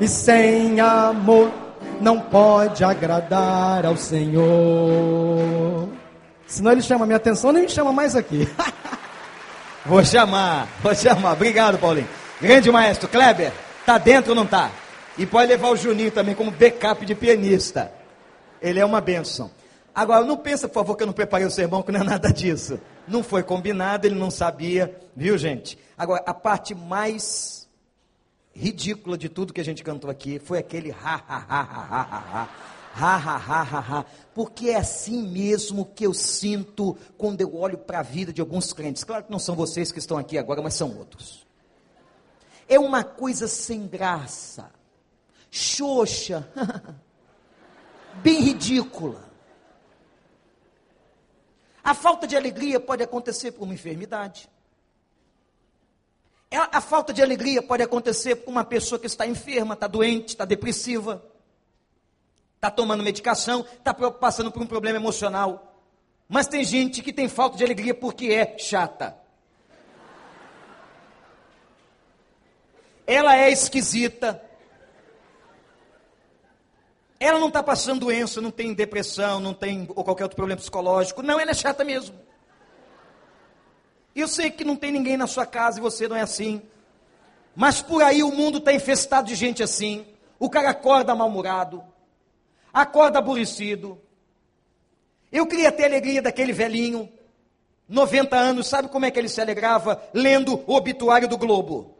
e 0.00 0.06
sem 0.06 0.78
amor 0.80 1.63
não 2.00 2.20
pode 2.20 2.84
agradar 2.84 3.84
ao 3.86 3.96
Senhor. 3.96 5.88
Senão 6.46 6.72
ele 6.72 6.82
chama 6.82 7.06
minha 7.06 7.16
atenção, 7.16 7.52
nem 7.52 7.62
me 7.62 7.68
chama 7.68 7.92
mais 7.92 8.14
aqui. 8.14 8.48
vou 9.84 10.04
chamar, 10.04 10.68
vou 10.82 10.94
chamar. 10.94 11.32
Obrigado, 11.32 11.78
Paulinho. 11.78 12.08
Grande 12.40 12.70
maestro 12.70 13.08
Kleber, 13.08 13.52
tá 13.86 13.98
dentro 13.98 14.30
ou 14.30 14.36
não 14.36 14.46
tá? 14.46 14.70
E 15.16 15.24
pode 15.24 15.48
levar 15.48 15.68
o 15.68 15.76
Juninho 15.76 16.10
também 16.10 16.34
como 16.34 16.50
backup 16.50 17.06
de 17.06 17.14
pianista. 17.14 17.92
Ele 18.60 18.80
é 18.80 18.84
uma 18.84 19.00
benção. 19.00 19.50
Agora, 19.94 20.24
não 20.24 20.36
pensa, 20.36 20.66
por 20.66 20.74
favor, 20.74 20.96
que 20.96 21.04
eu 21.04 21.06
não 21.06 21.14
preparei 21.14 21.46
o 21.46 21.50
sermão, 21.50 21.82
que 21.82 21.92
não 21.92 22.00
é 22.00 22.04
nada 22.04 22.32
disso. 22.32 22.80
Não 23.06 23.22
foi 23.22 23.42
combinado, 23.42 24.06
ele 24.06 24.16
não 24.16 24.30
sabia, 24.30 24.98
viu, 25.14 25.38
gente? 25.38 25.78
Agora, 25.96 26.22
a 26.26 26.34
parte 26.34 26.74
mais 26.74 27.63
ridícula 28.54 29.18
de 29.18 29.28
tudo 29.28 29.52
que 29.52 29.60
a 29.60 29.64
gente 29.64 29.82
cantou 29.82 30.10
aqui 30.10 30.38
foi 30.38 30.58
aquele 30.58 30.92
ha 30.92 31.22
ha 31.28 31.46
ha 31.48 31.60
ha 31.60 32.02
ha 32.02 32.40
ha. 32.42 32.48
Ha, 32.96 33.16
ha, 33.16 33.36
ha, 33.36 33.62
ha, 33.62 33.98
ha, 33.98 34.04
porque 34.32 34.70
é 34.70 34.76
assim 34.76 35.26
mesmo 35.26 35.84
que 35.84 36.06
eu 36.06 36.14
sinto 36.14 36.96
quando 37.18 37.40
eu 37.40 37.56
olho 37.56 37.76
para 37.76 37.98
a 37.98 38.02
vida 38.02 38.32
de 38.32 38.40
alguns 38.40 38.72
crentes. 38.72 39.02
Claro 39.02 39.24
que 39.24 39.32
não 39.32 39.40
são 39.40 39.56
vocês 39.56 39.90
que 39.90 39.98
estão 39.98 40.16
aqui 40.16 40.38
agora, 40.38 40.62
mas 40.62 40.74
são 40.74 40.96
outros. 40.96 41.44
É 42.68 42.78
uma 42.78 43.02
coisa 43.02 43.48
sem 43.48 43.88
graça, 43.88 44.70
xoxa, 45.50 46.48
bem 48.22 48.40
ridícula. 48.40 49.28
A 51.82 51.94
falta 51.94 52.28
de 52.28 52.36
alegria 52.36 52.78
pode 52.78 53.02
acontecer 53.02 53.50
por 53.50 53.64
uma 53.64 53.74
enfermidade. 53.74 54.48
É, 56.54 56.68
a 56.70 56.80
falta 56.80 57.12
de 57.12 57.20
alegria 57.20 57.60
pode 57.60 57.82
acontecer 57.82 58.36
por 58.36 58.48
uma 58.52 58.62
pessoa 58.62 58.96
que 58.96 59.08
está 59.08 59.26
enferma, 59.26 59.74
está 59.74 59.88
doente, 59.88 60.28
está 60.28 60.44
depressiva, 60.44 61.20
está 62.54 62.70
tomando 62.70 63.02
medicação, 63.02 63.66
está 63.76 63.92
passando 63.92 64.52
por 64.52 64.62
um 64.62 64.66
problema 64.66 64.96
emocional. 64.96 65.82
Mas 66.28 66.46
tem 66.46 66.62
gente 66.62 67.02
que 67.02 67.12
tem 67.12 67.28
falta 67.28 67.56
de 67.56 67.64
alegria 67.64 67.92
porque 67.92 68.26
é 68.26 68.56
chata. 68.56 69.16
Ela 73.04 73.36
é 73.36 73.50
esquisita, 73.50 74.40
ela 77.18 77.40
não 77.40 77.48
está 77.48 77.64
passando 77.64 78.02
doença, 78.02 78.40
não 78.40 78.52
tem 78.52 78.72
depressão, 78.72 79.40
não 79.40 79.52
tem 79.52 79.88
ou 79.92 80.04
qualquer 80.04 80.22
outro 80.22 80.36
problema 80.36 80.60
psicológico. 80.60 81.20
Não, 81.20 81.40
ela 81.40 81.50
é 81.50 81.54
chata 81.54 81.82
mesmo. 81.82 82.16
Eu 84.14 84.28
sei 84.28 84.50
que 84.50 84.64
não 84.64 84.76
tem 84.76 84.92
ninguém 84.92 85.16
na 85.16 85.26
sua 85.26 85.44
casa 85.44 85.78
e 85.78 85.82
você 85.82 86.06
não 86.06 86.16
é 86.16 86.20
assim. 86.20 86.62
Mas 87.54 87.82
por 87.82 88.02
aí 88.02 88.22
o 88.22 88.32
mundo 88.32 88.58
está 88.58 88.72
infestado 88.72 89.26
de 89.26 89.34
gente 89.34 89.62
assim. 89.62 90.06
O 90.38 90.48
cara 90.48 90.70
acorda 90.70 91.14
mal-humorado. 91.14 91.82
acorda 92.72 93.18
aborrecido. 93.18 94.00
Eu 95.32 95.46
queria 95.46 95.72
ter 95.72 95.84
a 95.84 95.86
alegria 95.86 96.22
daquele 96.22 96.52
velhinho, 96.52 97.08
90 97.88 98.36
anos, 98.36 98.68
sabe 98.68 98.88
como 98.88 99.04
é 99.04 99.10
que 99.10 99.18
ele 99.18 99.28
se 99.28 99.40
alegrava? 99.40 100.00
Lendo 100.12 100.62
o 100.66 100.74
obituário 100.74 101.26
do 101.26 101.36
Globo. 101.36 101.94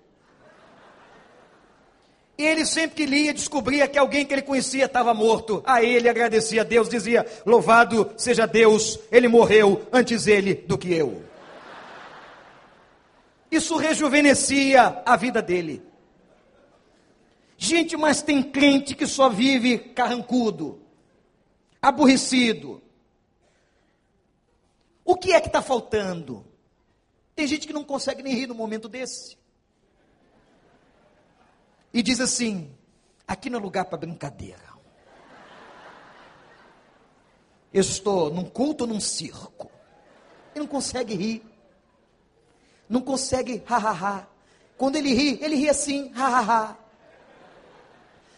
Ele 2.37 2.65
sempre 2.65 2.97
que 2.97 3.07
lia, 3.07 3.33
descobria 3.33 3.87
que 3.87 3.99
alguém 3.99 4.25
que 4.25 4.35
ele 4.35 4.43
conhecia 4.43 4.87
estava 4.87 5.15
morto. 5.15 5.63
A 5.65 5.83
ele 5.83 6.09
agradecia 6.09 6.63
a 6.63 6.65
Deus, 6.65 6.89
dizia: 6.89 7.25
Louvado 7.47 8.13
seja 8.17 8.47
Deus, 8.47 8.99
ele 9.11 9.29
morreu 9.29 9.83
antes 9.93 10.27
ele 10.27 10.55
do 10.55 10.77
que 10.77 10.93
eu. 10.93 11.23
Isso 13.55 13.77
rejuvenescia 13.77 15.01
a 15.07 15.15
vida 15.15 15.41
dele. 15.41 15.81
Gente, 17.57 17.97
mas 17.97 18.21
tem 18.21 18.43
crente 18.43 18.97
que 18.97 19.07
só 19.07 19.29
vive 19.29 19.79
carrancudo, 19.79 20.83
aborrecido. 21.81 22.83
O 25.05 25.15
que 25.17 25.33
é 25.33 25.41
que 25.41 25.47
está 25.47 25.63
faltando? 25.63 26.45
Tem 27.37 27.47
gente 27.47 27.69
que 27.69 27.73
não 27.73 27.85
consegue 27.85 28.25
nem 28.25 28.35
rir 28.35 28.49
no 28.49 28.57
momento 28.57 28.89
desse. 28.89 29.39
E 31.93 32.03
diz 32.03 32.21
assim: 32.21 32.77
aqui 33.25 33.49
não 33.49 33.61
é 33.61 33.63
lugar 33.63 33.85
para 33.85 33.99
brincadeira. 33.99 34.75
Eu 37.73 37.83
estou 37.83 38.35
num 38.35 38.45
culto, 38.51 38.85
num 38.85 38.99
circo. 38.99 39.71
E 40.57 40.59
não 40.59 40.67
consegue 40.67 41.15
rir. 41.15 41.54
Não 42.89 43.01
consegue 43.01 43.63
ha, 43.69 43.77
ha, 43.77 43.93
ha. 43.93 44.27
Quando 44.77 44.97
ele 44.97 45.15
ri, 45.15 45.39
ele 45.43 45.57
ri 45.57 45.69
assim, 45.69 46.13
ha, 46.15 46.27
ha, 46.27 46.41
ha. 46.41 46.77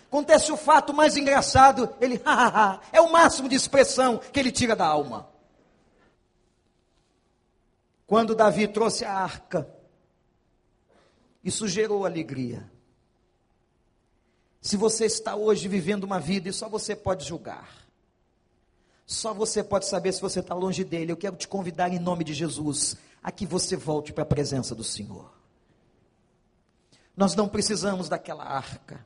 Acontece 0.09 0.52
o 0.52 0.56
fato 0.56 0.94
mais 0.94 1.16
engraçado, 1.16 1.94
ele 2.00 2.20
ha, 2.24 2.32
ha, 2.32 2.48
ha. 2.48 2.80
É 2.92 3.00
o 3.00 3.11
máximo 3.11 3.48
de 3.48 3.54
expressão 3.54 4.18
que 4.18 4.38
ele 4.38 4.52
tira 4.52 4.76
da 4.76 4.87
alma. 4.87 5.28
Quando 8.06 8.35
Davi 8.35 8.68
trouxe 8.68 9.04
a 9.04 9.12
arca, 9.12 9.68
isso 11.42 11.66
gerou 11.66 12.06
alegria. 12.06 12.70
Se 14.61 14.76
você 14.76 15.06
está 15.06 15.35
hoje 15.35 15.68
vivendo 15.68 16.04
uma 16.04 16.20
vida 16.20 16.48
e 16.48 16.52
só 16.52 16.68
você 16.68 16.94
pode 16.94 17.24
julgar, 17.24 17.68
só 19.06 19.32
você 19.32 19.62
pode 19.62 19.87
saber 19.87 20.12
se 20.12 20.20
você 20.20 20.40
está 20.40 20.54
longe 20.54 20.82
dele, 20.82 21.12
eu 21.12 21.16
quero 21.16 21.37
te 21.37 21.46
convidar 21.46 21.92
em 21.92 21.98
nome 21.98 22.24
de 22.24 22.35
Jesus 22.35 22.96
a 23.22 23.31
que 23.31 23.46
você 23.46 23.76
volte 23.76 24.12
para 24.12 24.22
a 24.22 24.26
presença 24.26 24.74
do 24.74 24.85
Senhor. 24.85 25.33
Nós 27.16 27.35
não 27.35 27.48
precisamos 27.48 28.09
daquela 28.09 28.44
arca. 28.44 29.05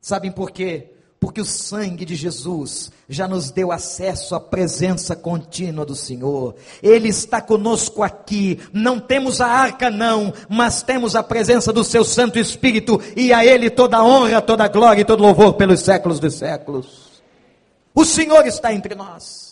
Sabem 0.00 0.30
por 0.32 0.50
quê? 0.50 0.94
porque 1.20 1.40
o 1.40 1.44
sangue 1.44 2.04
de 2.04 2.14
Jesus 2.14 2.92
já 3.08 3.26
nos 3.26 3.50
deu 3.50 3.72
acesso 3.72 4.34
à 4.34 4.40
presença 4.40 5.16
contínua 5.16 5.84
do 5.84 5.94
Senhor. 5.94 6.54
Ele 6.82 7.08
está 7.08 7.40
conosco 7.40 8.02
aqui. 8.02 8.60
Não 8.72 9.00
temos 9.00 9.40
a 9.40 9.46
arca, 9.46 9.90
não, 9.90 10.32
mas 10.48 10.82
temos 10.82 11.16
a 11.16 11.22
presença 11.22 11.72
do 11.72 11.82
seu 11.82 12.04
Santo 12.04 12.38
Espírito 12.38 13.00
e 13.16 13.32
a 13.32 13.44
Ele 13.44 13.68
toda 13.68 13.96
a 13.96 14.04
honra, 14.04 14.40
toda 14.40 14.64
a 14.64 14.68
glória 14.68 15.00
e 15.00 15.04
todo 15.04 15.22
louvor 15.22 15.54
pelos 15.54 15.80
séculos 15.80 16.20
dos 16.20 16.34
séculos. 16.34 17.08
O 17.94 18.04
Senhor 18.04 18.46
está 18.46 18.72
entre 18.72 18.94
nós. 18.94 19.47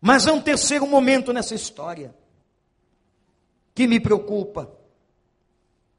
Mas 0.00 0.26
há 0.26 0.32
um 0.32 0.40
terceiro 0.40 0.86
momento 0.86 1.32
nessa 1.32 1.54
história 1.54 2.14
que 3.74 3.86
me 3.86 4.00
preocupa 4.00 4.70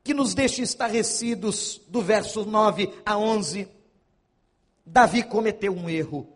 que 0.04 0.14
nos 0.14 0.34
deixa 0.34 0.62
estarrecidos 0.62 1.80
do 1.88 2.02
verso 2.02 2.44
9 2.44 2.92
a 3.06 3.18
11. 3.18 3.68
Davi 4.86 5.24
cometeu 5.24 5.74
um 5.74 5.90
erro. 5.90 6.28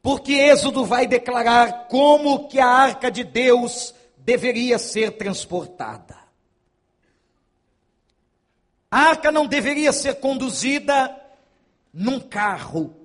Porque 0.00 0.32
Êxodo 0.32 0.84
vai 0.84 1.06
declarar 1.06 1.88
como 1.88 2.48
que 2.48 2.58
a 2.58 2.66
arca 2.66 3.10
de 3.10 3.24
Deus 3.24 3.94
deveria 4.16 4.78
ser 4.78 5.16
transportada. 5.16 6.16
A 8.90 8.98
arca 8.98 9.32
não 9.32 9.46
deveria 9.46 9.92
ser 9.92 10.16
conduzida 10.16 11.18
num 11.92 12.20
carro. 12.20 13.01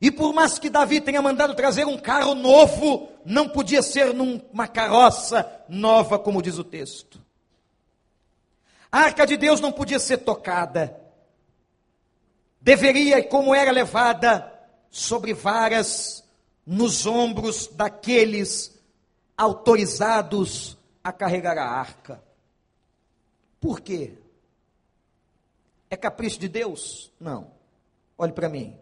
E 0.00 0.10
por 0.10 0.32
mais 0.32 0.58
que 0.58 0.70
Davi 0.70 1.00
tenha 1.00 1.20
mandado 1.20 1.54
trazer 1.54 1.84
um 1.84 1.98
carro 1.98 2.34
novo, 2.34 3.08
não 3.24 3.48
podia 3.48 3.82
ser 3.82 4.14
numa 4.14 4.68
carroça 4.68 5.64
nova, 5.68 6.18
como 6.18 6.40
diz 6.40 6.56
o 6.56 6.64
texto. 6.64 7.20
A 8.90 9.00
arca 9.00 9.26
de 9.26 9.36
Deus 9.36 9.60
não 9.60 9.72
podia 9.72 9.98
ser 9.98 10.18
tocada. 10.18 10.98
Deveria, 12.60 13.22
como 13.24 13.54
era 13.54 13.70
levada, 13.70 14.52
sobre 14.90 15.34
varas 15.34 16.24
nos 16.64 17.04
ombros 17.04 17.66
daqueles 17.68 18.78
autorizados 19.36 20.76
a 21.02 21.12
carregar 21.12 21.58
a 21.58 21.68
arca. 21.68 22.22
Por 23.60 23.80
quê? 23.80 24.14
É 25.90 25.96
capricho 25.96 26.38
de 26.38 26.48
Deus? 26.48 27.12
Não. 27.18 27.50
Olhe 28.16 28.32
para 28.32 28.48
mim. 28.48 28.78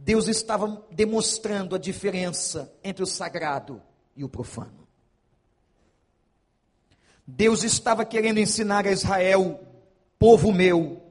Deus 0.00 0.28
estava 0.28 0.86
demonstrando 0.90 1.74
a 1.74 1.78
diferença 1.78 2.72
entre 2.84 3.02
o 3.02 3.06
sagrado 3.06 3.82
e 4.16 4.24
o 4.24 4.28
profano. 4.28 4.86
Deus 7.26 7.62
estava 7.62 8.04
querendo 8.04 8.38
ensinar 8.38 8.86
a 8.86 8.92
Israel, 8.92 9.60
povo 10.18 10.52
meu, 10.52 11.02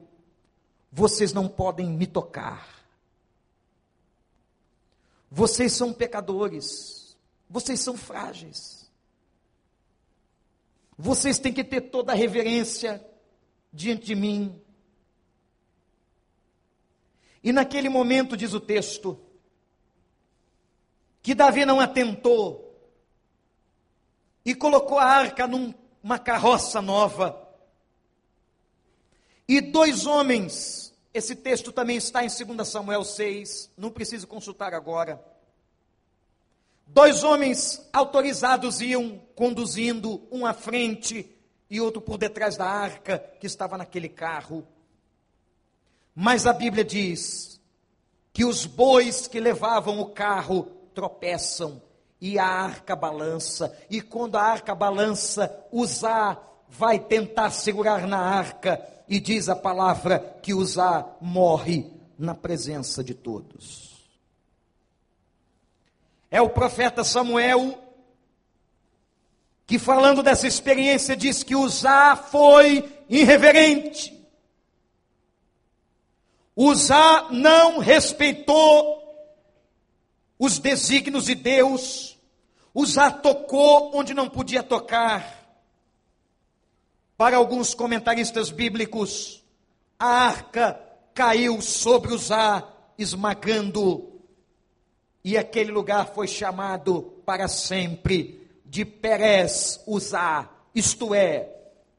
vocês 0.90 1.32
não 1.32 1.46
podem 1.46 1.88
me 1.90 2.06
tocar. 2.06 2.66
Vocês 5.30 5.74
são 5.74 5.92
pecadores. 5.92 7.16
Vocês 7.48 7.80
são 7.80 7.96
frágeis. 7.96 8.90
Vocês 10.96 11.38
têm 11.38 11.52
que 11.52 11.62
ter 11.62 11.82
toda 11.82 12.12
a 12.12 12.16
reverência 12.16 13.06
diante 13.72 14.06
de 14.06 14.14
mim. 14.14 14.60
E 17.42 17.52
naquele 17.52 17.88
momento, 17.88 18.36
diz 18.36 18.52
o 18.52 18.60
texto, 18.60 19.18
que 21.22 21.34
Davi 21.34 21.64
não 21.64 21.80
atentou 21.80 22.68
e 24.44 24.54
colocou 24.54 24.98
a 24.98 25.04
arca 25.04 25.46
numa 25.46 26.18
carroça 26.18 26.80
nova. 26.80 27.48
E 29.46 29.60
dois 29.60 30.06
homens, 30.06 30.94
esse 31.12 31.34
texto 31.34 31.72
também 31.72 31.96
está 31.96 32.24
em 32.24 32.28
2 32.28 32.68
Samuel 32.68 33.04
6, 33.04 33.70
não 33.76 33.90
preciso 33.90 34.26
consultar 34.26 34.74
agora. 34.74 35.22
Dois 36.86 37.22
homens 37.22 37.86
autorizados 37.92 38.80
iam 38.80 39.20
conduzindo, 39.34 40.26
um 40.32 40.46
à 40.46 40.54
frente 40.54 41.30
e 41.68 41.80
outro 41.80 42.00
por 42.00 42.16
detrás 42.16 42.56
da 42.56 42.64
arca 42.64 43.18
que 43.38 43.46
estava 43.46 43.76
naquele 43.76 44.08
carro. 44.08 44.66
Mas 46.20 46.48
a 46.48 46.52
Bíblia 46.52 46.84
diz 46.84 47.60
que 48.32 48.44
os 48.44 48.66
bois 48.66 49.28
que 49.28 49.38
levavam 49.38 50.00
o 50.00 50.06
carro 50.06 50.64
tropeçam 50.92 51.80
e 52.20 52.40
a 52.40 52.44
arca 52.44 52.96
balança, 52.96 53.72
e 53.88 54.00
quando 54.00 54.34
a 54.34 54.42
arca 54.42 54.74
balança, 54.74 55.64
Uzá 55.70 56.36
vai 56.68 56.98
tentar 56.98 57.50
segurar 57.50 58.04
na 58.08 58.18
arca, 58.18 58.84
e 59.08 59.20
diz 59.20 59.48
a 59.48 59.54
palavra 59.54 60.18
que 60.42 60.52
Uzá 60.52 61.06
morre 61.20 61.88
na 62.18 62.34
presença 62.34 63.04
de 63.04 63.14
todos. 63.14 64.10
É 66.28 66.42
o 66.42 66.50
profeta 66.50 67.04
Samuel 67.04 67.78
que, 69.64 69.78
falando 69.78 70.20
dessa 70.20 70.48
experiência, 70.48 71.16
diz 71.16 71.44
que 71.44 71.54
Uzá 71.54 72.16
foi 72.16 72.92
irreverente, 73.08 74.17
Uzá 76.60 77.28
não 77.30 77.78
respeitou 77.78 78.98
os 80.36 80.58
desígnios 80.58 81.26
de 81.26 81.36
Deus. 81.36 82.18
Uzá 82.74 83.12
tocou 83.12 83.96
onde 83.96 84.12
não 84.12 84.28
podia 84.28 84.60
tocar. 84.60 85.38
Para 87.16 87.36
alguns 87.36 87.74
comentaristas 87.74 88.50
bíblicos, 88.50 89.40
a 89.96 90.06
arca 90.08 90.80
caiu 91.14 91.60
sobre 91.62 92.12
Uzá, 92.12 92.66
esmagando, 92.98 94.20
e 95.22 95.38
aquele 95.38 95.70
lugar 95.70 96.12
foi 96.12 96.26
chamado 96.26 97.22
para 97.24 97.46
sempre 97.46 98.50
de 98.66 98.84
Perez 98.84 99.80
Uzá, 99.86 100.50
isto 100.74 101.14
é, 101.14 101.50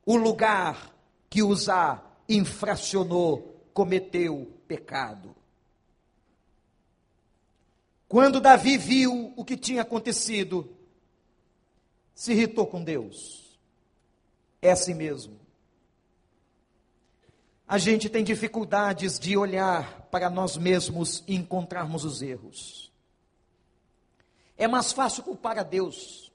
o 0.05 0.17
lugar 0.17 0.93
que 1.29 1.41
Uzá 1.41 2.03
infracionou 2.27 3.58
cometeu 3.79 4.51
pecado. 4.67 5.33
Quando 8.09 8.41
Davi 8.41 8.77
viu 8.77 9.33
o 9.37 9.45
que 9.45 9.55
tinha 9.55 9.83
acontecido, 9.83 10.69
se 12.13 12.33
irritou 12.33 12.67
com 12.67 12.83
Deus. 12.83 13.57
É 14.61 14.71
assim 14.71 14.93
mesmo. 14.93 15.39
a 17.65 17.77
gente 17.77 18.09
tem 18.09 18.21
dificuldades 18.21 19.17
de 19.17 19.37
olhar 19.37 20.01
para 20.11 20.29
nós 20.29 20.57
mesmos 20.57 21.23
e 21.25 21.35
encontrarmos 21.35 22.03
os 22.03 22.21
erros. 22.21 22.91
É 24.57 24.67
mais 24.67 24.91
fácil 24.91 25.23
culpar 25.23 25.57
a 25.57 25.63
Deus. 25.63 26.33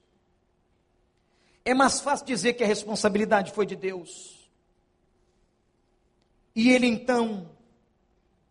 É 1.62 1.74
mais 1.74 2.00
fácil 2.00 2.24
dizer 2.24 2.54
que 2.54 2.64
a 2.64 2.66
responsabilidade 2.66 3.52
foi 3.52 3.66
de 3.66 3.76
Deus. 3.76 4.33
E 6.54 6.70
ele 6.70 6.86
então, 6.86 7.50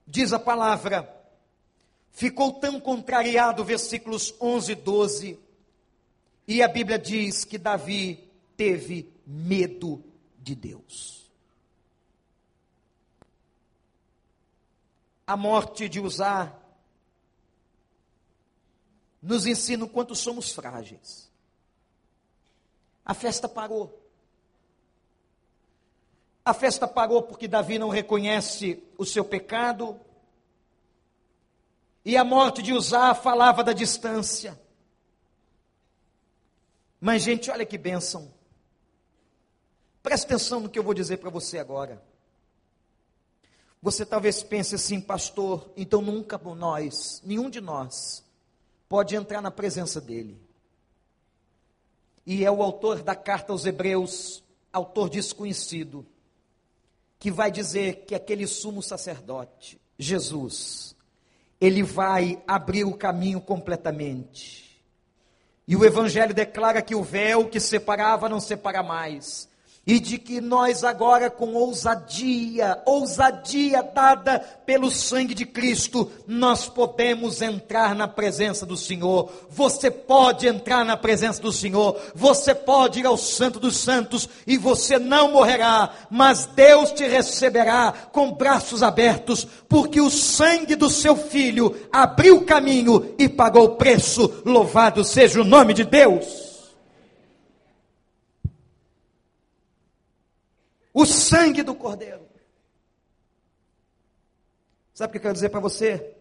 diz 0.05 0.33
a 0.33 0.39
palavra, 0.39 1.09
ficou 2.11 2.53
tão 2.53 2.79
contrariado, 2.79 3.63
versículos 3.63 4.33
11 4.41 4.71
e 4.71 4.75
12, 4.75 5.39
e 6.47 6.61
a 6.61 6.67
Bíblia 6.67 6.99
diz 6.99 7.45
que 7.45 7.57
Davi 7.57 8.29
teve 8.57 9.13
medo 9.25 10.03
de 10.37 10.53
Deus. 10.53 11.31
A 15.25 15.37
morte 15.37 15.87
de 15.87 16.01
Uzá 16.01 16.53
nos 19.21 19.45
ensina 19.45 19.85
o 19.85 19.89
quanto 19.89 20.13
somos 20.13 20.51
frágeis. 20.51 21.31
A 23.05 23.13
festa 23.13 23.47
parou. 23.47 24.02
A 26.45 26.53
festa 26.53 26.87
parou 26.87 27.23
porque 27.23 27.47
Davi 27.47 27.79
não 27.79 27.89
reconhece 27.89 28.83
o 28.97 29.05
seu 29.05 29.23
pecado. 29.23 29.99
E 32.03 32.17
a 32.17 32.23
morte 32.23 32.61
de 32.61 32.73
Uzá 32.73 33.15
falava 33.15 33.63
da 33.63 33.71
distância. 33.71 34.59
Mas, 36.99 37.21
gente, 37.21 37.49
olha 37.49 37.65
que 37.65 37.77
bênção. 37.77 38.33
Presta 40.01 40.27
atenção 40.27 40.59
no 40.59 40.69
que 40.69 40.77
eu 40.77 40.83
vou 40.83 40.93
dizer 40.93 41.17
para 41.17 41.29
você 41.29 41.59
agora. 41.59 42.03
Você 43.81 44.05
talvez 44.05 44.43
pense 44.43 44.75
assim, 44.75 44.99
pastor, 44.99 45.69
então 45.75 46.01
nunca 46.01 46.37
nós, 46.37 47.21
nenhum 47.25 47.49
de 47.49 47.59
nós, 47.59 48.23
pode 48.87 49.15
entrar 49.15 49.41
na 49.41 49.51
presença 49.51 49.99
dele. 49.99 50.41
E 52.25 52.45
é 52.45 52.51
o 52.51 52.63
autor 52.63 53.01
da 53.01 53.15
carta 53.15 53.51
aos 53.51 53.65
Hebreus, 53.65 54.41
autor 54.71 55.09
desconhecido, 55.09 56.05
que 57.23 57.31
vai 57.31 57.49
dizer 57.49 58.03
que 58.05 58.13
aquele 58.13 58.45
sumo 58.45 58.83
sacerdote, 58.83 59.79
Jesus, 59.97 60.93
ele 61.61 61.81
vai 61.81 62.43
abrir 62.45 62.83
o 62.83 62.97
caminho 62.97 63.39
completamente. 63.39 64.83
E 65.65 65.73
o 65.73 65.85
Evangelho 65.85 66.33
declara 66.33 66.81
que 66.81 66.93
o 66.93 67.01
véu 67.01 67.47
que 67.47 67.61
separava 67.61 68.27
não 68.27 68.41
separa 68.41 68.83
mais 68.83 69.47
e 69.85 69.99
de 69.99 70.17
que 70.17 70.39
nós 70.39 70.83
agora 70.83 71.29
com 71.29 71.53
ousadia, 71.53 72.81
ousadia 72.85 73.83
dada 73.83 74.39
pelo 74.65 74.89
sangue 74.89 75.33
de 75.33 75.45
Cristo, 75.45 76.09
nós 76.25 76.69
podemos 76.69 77.41
entrar 77.41 77.93
na 77.93 78.07
presença 78.07 78.65
do 78.65 78.77
Senhor. 78.77 79.29
Você 79.49 79.91
pode 79.91 80.47
entrar 80.47 80.85
na 80.85 80.95
presença 80.95 81.41
do 81.41 81.51
Senhor, 81.51 81.99
você 82.15 82.55
pode 82.55 83.01
ir 83.01 83.05
ao 83.05 83.17
Santo 83.17 83.59
dos 83.59 83.75
Santos 83.75 84.29
e 84.47 84.57
você 84.57 84.97
não 84.97 85.33
morrerá, 85.33 85.91
mas 86.09 86.45
Deus 86.45 86.91
te 86.91 87.05
receberá 87.05 87.91
com 88.11 88.31
braços 88.31 88.81
abertos, 88.81 89.45
porque 89.67 89.99
o 89.99 90.09
sangue 90.09 90.75
do 90.75 90.89
seu 90.89 91.15
filho 91.17 91.75
abriu 91.91 92.37
o 92.37 92.45
caminho 92.45 93.13
e 93.17 93.27
pagou 93.27 93.65
o 93.65 93.75
preço. 93.75 94.41
Louvado 94.45 95.03
seja 95.03 95.41
o 95.41 95.45
nome 95.45 95.73
de 95.73 95.83
Deus. 95.83 96.42
O 100.93 101.05
sangue 101.05 101.63
do 101.63 101.73
Cordeiro. 101.73 102.27
Sabe 104.93 105.09
o 105.09 105.11
que 105.11 105.17
eu 105.17 105.21
quero 105.21 105.33
dizer 105.33 105.49
para 105.49 105.59
você? 105.59 106.15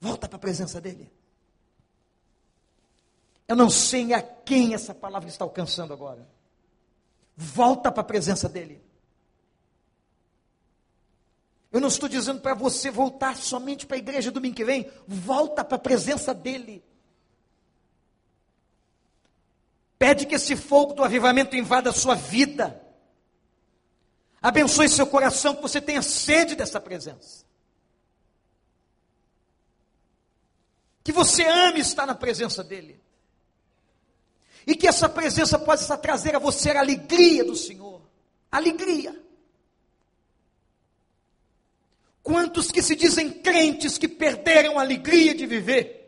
Volta 0.00 0.26
para 0.28 0.36
a 0.36 0.40
presença 0.40 0.80
dele. 0.80 1.12
Eu 3.46 3.56
não 3.56 3.68
sei 3.68 4.14
a 4.14 4.22
quem 4.22 4.74
essa 4.74 4.94
palavra 4.94 5.28
está 5.28 5.44
alcançando 5.44 5.92
agora. 5.92 6.26
Volta 7.36 7.92
para 7.92 8.00
a 8.00 8.04
presença 8.04 8.48
dele. 8.48 8.82
Eu 11.70 11.80
não 11.80 11.88
estou 11.88 12.08
dizendo 12.08 12.40
para 12.40 12.54
você 12.54 12.90
voltar 12.90 13.36
somente 13.36 13.86
para 13.86 13.96
a 13.96 13.98
igreja 13.98 14.30
domingo 14.30 14.56
que 14.56 14.64
vem. 14.64 14.90
Volta 15.06 15.62
para 15.62 15.76
a 15.76 15.80
presença 15.80 16.32
dele. 16.32 16.82
Pede 19.98 20.26
que 20.26 20.36
esse 20.36 20.56
fogo 20.56 20.94
do 20.94 21.04
avivamento 21.04 21.56
invada 21.56 21.90
a 21.90 21.92
sua 21.92 22.14
vida. 22.14 22.87
Abençoe 24.40 24.88
seu 24.88 25.06
coração, 25.06 25.56
que 25.56 25.62
você 25.62 25.80
tenha 25.80 26.02
sede 26.02 26.54
dessa 26.54 26.80
presença. 26.80 27.44
Que 31.02 31.10
você 31.10 31.42
ame 31.44 31.80
estar 31.80 32.06
na 32.06 32.14
presença 32.14 32.62
dEle. 32.62 33.00
E 34.66 34.76
que 34.76 34.86
essa 34.86 35.08
presença 35.08 35.58
possa 35.58 35.96
trazer 35.96 36.36
a 36.36 36.38
você 36.38 36.70
a 36.70 36.80
alegria 36.80 37.44
do 37.44 37.56
Senhor. 37.56 38.02
Alegria. 38.50 39.18
Quantos 42.22 42.70
que 42.70 42.82
se 42.82 42.94
dizem 42.94 43.30
crentes 43.30 43.96
que 43.96 44.06
perderam 44.06 44.78
a 44.78 44.82
alegria 44.82 45.34
de 45.34 45.46
viver? 45.46 45.98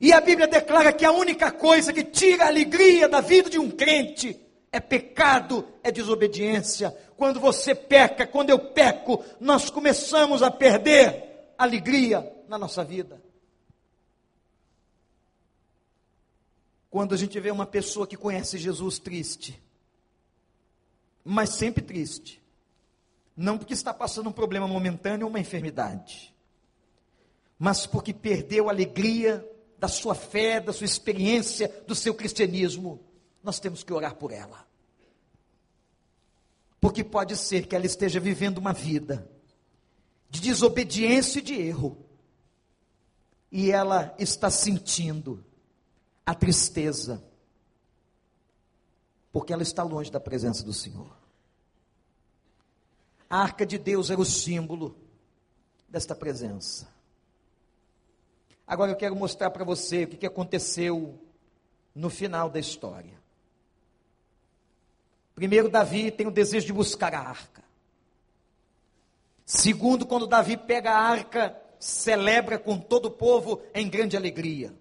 E 0.00 0.12
a 0.12 0.20
Bíblia 0.20 0.46
declara 0.46 0.92
que 0.92 1.04
a 1.04 1.12
única 1.12 1.50
coisa 1.50 1.92
que 1.92 2.04
tira 2.04 2.44
a 2.44 2.48
alegria 2.48 3.08
da 3.08 3.20
vida 3.20 3.50
de 3.50 3.58
um 3.58 3.70
crente 3.70 4.40
é 4.72 4.80
pecado, 4.80 5.68
é 5.82 5.92
desobediência. 5.92 6.90
Quando 7.16 7.38
você 7.38 7.74
peca, 7.74 8.26
quando 8.26 8.48
eu 8.48 8.58
peco, 8.58 9.22
nós 9.38 9.68
começamos 9.68 10.42
a 10.42 10.50
perder 10.50 11.52
alegria 11.58 12.34
na 12.48 12.56
nossa 12.56 12.82
vida. 12.82 13.22
Quando 16.90 17.14
a 17.14 17.18
gente 17.18 17.38
vê 17.38 17.50
uma 17.50 17.66
pessoa 17.66 18.06
que 18.06 18.16
conhece 18.16 18.56
Jesus 18.56 18.98
triste, 18.98 19.62
mas 21.22 21.50
sempre 21.50 21.82
triste, 21.82 22.42
não 23.36 23.58
porque 23.58 23.74
está 23.74 23.92
passando 23.94 24.28
um 24.28 24.32
problema 24.32 24.66
momentâneo 24.66 25.26
ou 25.26 25.30
uma 25.30 25.40
enfermidade, 25.40 26.34
mas 27.58 27.86
porque 27.86 28.12
perdeu 28.12 28.68
a 28.68 28.72
alegria 28.72 29.46
da 29.78 29.88
sua 29.88 30.14
fé, 30.14 30.60
da 30.60 30.72
sua 30.72 30.84
experiência, 30.84 31.68
do 31.86 31.94
seu 31.94 32.14
cristianismo 32.14 33.00
nós 33.42 33.58
temos 33.58 33.82
que 33.82 33.92
orar 33.92 34.14
por 34.14 34.32
ela. 34.32 34.66
Porque 36.80 37.04
pode 37.04 37.36
ser 37.36 37.66
que 37.66 37.76
ela 37.76 37.86
esteja 37.86 38.18
vivendo 38.18 38.58
uma 38.58 38.72
vida 38.72 39.30
de 40.28 40.40
desobediência 40.40 41.38
e 41.38 41.42
de 41.42 41.54
erro. 41.54 41.96
E 43.50 43.70
ela 43.70 44.14
está 44.18 44.50
sentindo 44.50 45.44
a 46.24 46.34
tristeza, 46.34 47.22
porque 49.30 49.52
ela 49.52 49.62
está 49.62 49.82
longe 49.82 50.10
da 50.10 50.18
presença 50.18 50.64
do 50.64 50.72
Senhor. 50.72 51.14
A 53.28 53.38
arca 53.38 53.64
de 53.64 53.78
Deus 53.78 54.10
era 54.10 54.20
o 54.20 54.24
símbolo 54.24 54.96
desta 55.88 56.14
presença. 56.14 56.88
Agora 58.66 58.90
eu 58.90 58.96
quero 58.96 59.14
mostrar 59.14 59.50
para 59.50 59.64
você 59.64 60.04
o 60.04 60.08
que 60.08 60.26
aconteceu 60.26 61.22
no 61.94 62.08
final 62.08 62.48
da 62.48 62.58
história. 62.58 63.21
Primeiro, 65.42 65.68
Davi 65.68 66.12
tem 66.12 66.24
o 66.24 66.30
desejo 66.30 66.66
de 66.66 66.72
buscar 66.72 67.12
a 67.12 67.18
arca. 67.18 67.64
Segundo, 69.44 70.06
quando 70.06 70.24
Davi 70.24 70.56
pega 70.56 70.92
a 70.92 70.96
arca, 70.96 71.60
celebra 71.80 72.60
com 72.60 72.78
todo 72.78 73.06
o 73.06 73.10
povo 73.10 73.60
em 73.74 73.90
grande 73.90 74.16
alegria. 74.16 74.72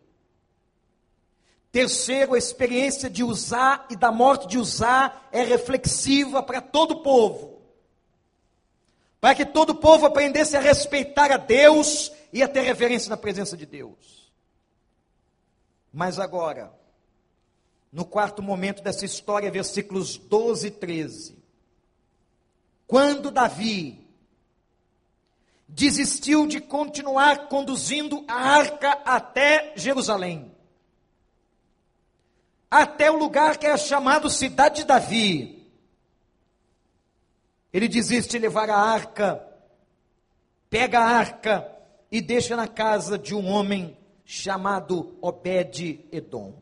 Terceiro, 1.72 2.36
a 2.36 2.38
experiência 2.38 3.10
de 3.10 3.24
usar 3.24 3.88
e 3.90 3.96
da 3.96 4.12
morte 4.12 4.48
de 4.48 4.60
usar 4.60 5.28
é 5.32 5.42
reflexiva 5.42 6.44
para 6.44 6.62
todo 6.62 6.92
o 6.92 7.02
povo. 7.02 7.60
Para 9.20 9.34
que 9.34 9.48
todo 9.48 9.72
o 9.72 9.76
povo 9.78 10.06
aprendesse 10.06 10.56
a 10.56 10.62
respeitar 10.62 11.32
a 11.32 11.38
Deus 11.38 12.12
e 12.32 12.44
a 12.44 12.48
ter 12.48 12.62
reverência 12.62 13.10
na 13.10 13.18
presença 13.18 13.58
de 13.58 13.66
Deus. 13.66 14.32
Mas 15.92 16.20
agora, 16.20 16.72
no 17.92 18.06
quarto 18.06 18.42
momento 18.42 18.82
dessa 18.82 19.06
história, 19.06 19.52
versículos 19.52 20.18
12 20.18 20.68
e 20.68 20.72
13. 20.72 21.38
Quando 22.88 23.32
Davi 23.32 24.08
desistiu 25.68 26.48
de 26.48 26.60
continuar 26.60 27.48
conduzindo 27.48 28.24
a 28.28 28.34
arca 28.34 28.92
até 29.06 29.74
Jerusalém, 29.76 30.52
até 32.70 33.12
o 33.12 33.18
lugar 33.18 33.58
que 33.58 33.66
era 33.66 33.78
chamado 33.78 34.30
Cidade 34.30 34.78
de 34.78 34.86
Davi, 34.86 35.68
ele 37.74 37.88
desiste 37.88 38.32
de 38.32 38.40
levar 38.40 38.70
a 38.70 38.78
arca, 38.78 39.46
pega 40.70 41.00
a 41.00 41.06
arca 41.06 41.70
e 42.10 42.22
deixa 42.22 42.56
na 42.56 42.68
casa 42.68 43.18
de 43.18 43.34
um 43.34 43.48
homem 43.48 43.98
chamado 44.26 45.18
Obed-Edom. 45.22 46.61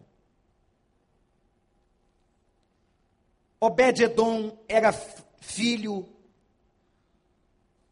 Obed-Edom 3.60 4.57
era 4.68 4.93
filho 5.41 6.07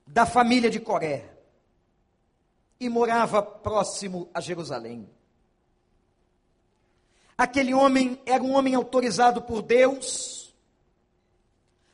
da 0.05 0.25
família 0.25 0.69
de 0.69 0.79
Coré 0.79 1.29
e 2.79 2.87
morava 2.87 3.41
próximo 3.41 4.29
a 4.33 4.39
Jerusalém. 4.39 5.09
Aquele 7.37 7.73
homem 7.73 8.19
era 8.25 8.41
um 8.41 8.53
homem 8.53 8.73
autorizado 8.75 9.41
por 9.41 9.61
Deus. 9.61 10.55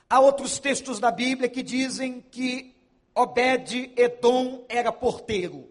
Há 0.10 0.20
outros 0.20 0.60
textos 0.60 1.00
da 1.00 1.12
Bíblia 1.12 1.50
que 1.50 1.64
dizem 1.64 2.22
que 2.22 2.76
Obed-Edom 3.16 4.64
era 4.70 4.92
porteiro. 4.92 5.68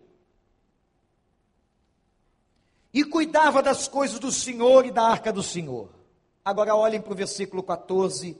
E 2.93 3.05
cuidava 3.05 3.63
das 3.63 3.89
coisas 3.89 4.19
do 4.19 4.31
Senhor 4.31 4.85
e 4.85 4.91
da 4.91 5.05
arca 5.05 5.33
do 5.33 5.43
Senhor. 5.43 6.02
Agora 6.45 6.75
olhem 6.75 7.01
para 7.01 7.13
o 7.13 7.17
versículo 7.17 7.63
14, 7.63 8.37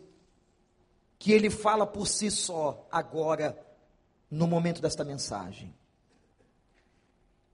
que 1.19 1.33
ele 1.33 1.51
fala 1.51 1.87
por 1.87 2.09
si 2.09 2.31
só, 2.31 2.87
agora, 2.91 3.57
no 4.31 4.47
momento 4.47 4.83
desta 4.83 5.05
mensagem. 5.05 5.73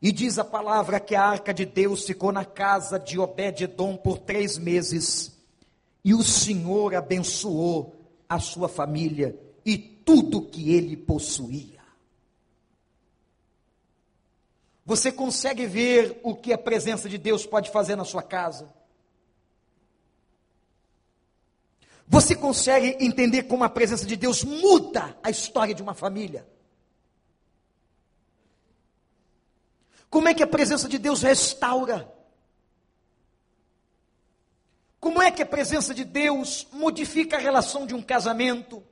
E 0.01 0.11
diz 0.11 0.39
a 0.39 0.45
palavra 0.45 1.01
que 1.01 1.15
a 1.15 1.23
arca 1.23 1.53
de 1.53 1.67
Deus 1.67 2.05
ficou 2.05 2.33
na 2.33 2.45
casa 2.45 2.99
de 2.99 3.19
Obed-Edom 3.19 3.97
por 3.97 4.19
três 4.19 4.57
meses, 4.57 5.37
e 6.03 6.15
o 6.15 6.23
Senhor 6.23 6.95
abençoou 6.95 7.95
a 8.29 8.39
sua 8.39 8.69
família 8.69 9.39
e 9.67 9.77
tudo 9.77 10.47
que 10.47 10.73
ele 10.73 10.97
possuía. 10.97 11.79
Você 14.87 15.13
consegue 15.13 15.67
ver 15.67 16.19
o 16.23 16.35
que 16.35 16.51
a 16.55 16.57
presença 16.57 17.07
de 17.11 17.19
Deus 17.19 17.45
pode 17.45 17.71
fazer 17.71 17.95
na 17.95 18.07
sua 18.07 18.23
casa? 18.23 18.78
Você 22.09 22.35
consegue 22.35 22.97
entender 23.05 23.43
como 23.43 23.65
a 23.65 23.69
presença 23.69 24.07
de 24.07 24.17
Deus 24.17 24.43
muda 24.43 25.15
a 25.23 25.29
história 25.29 25.75
de 25.75 25.83
uma 25.83 25.93
família? 25.93 26.49
Como 30.09 30.27
é 30.27 30.33
que 30.33 30.43
a 30.43 30.47
presença 30.47 30.89
de 30.89 30.97
Deus 30.97 31.21
restaura? 31.21 32.11
Como 34.99 35.21
é 35.21 35.31
que 35.31 35.43
a 35.43 35.47
presença 35.47 35.95
de 35.95 36.03
Deus 36.03 36.67
modifica 36.73 37.37
a 37.37 37.41
relação 37.41 37.87
de 37.87 37.95
um 37.95 38.01
casamento? 38.01 38.83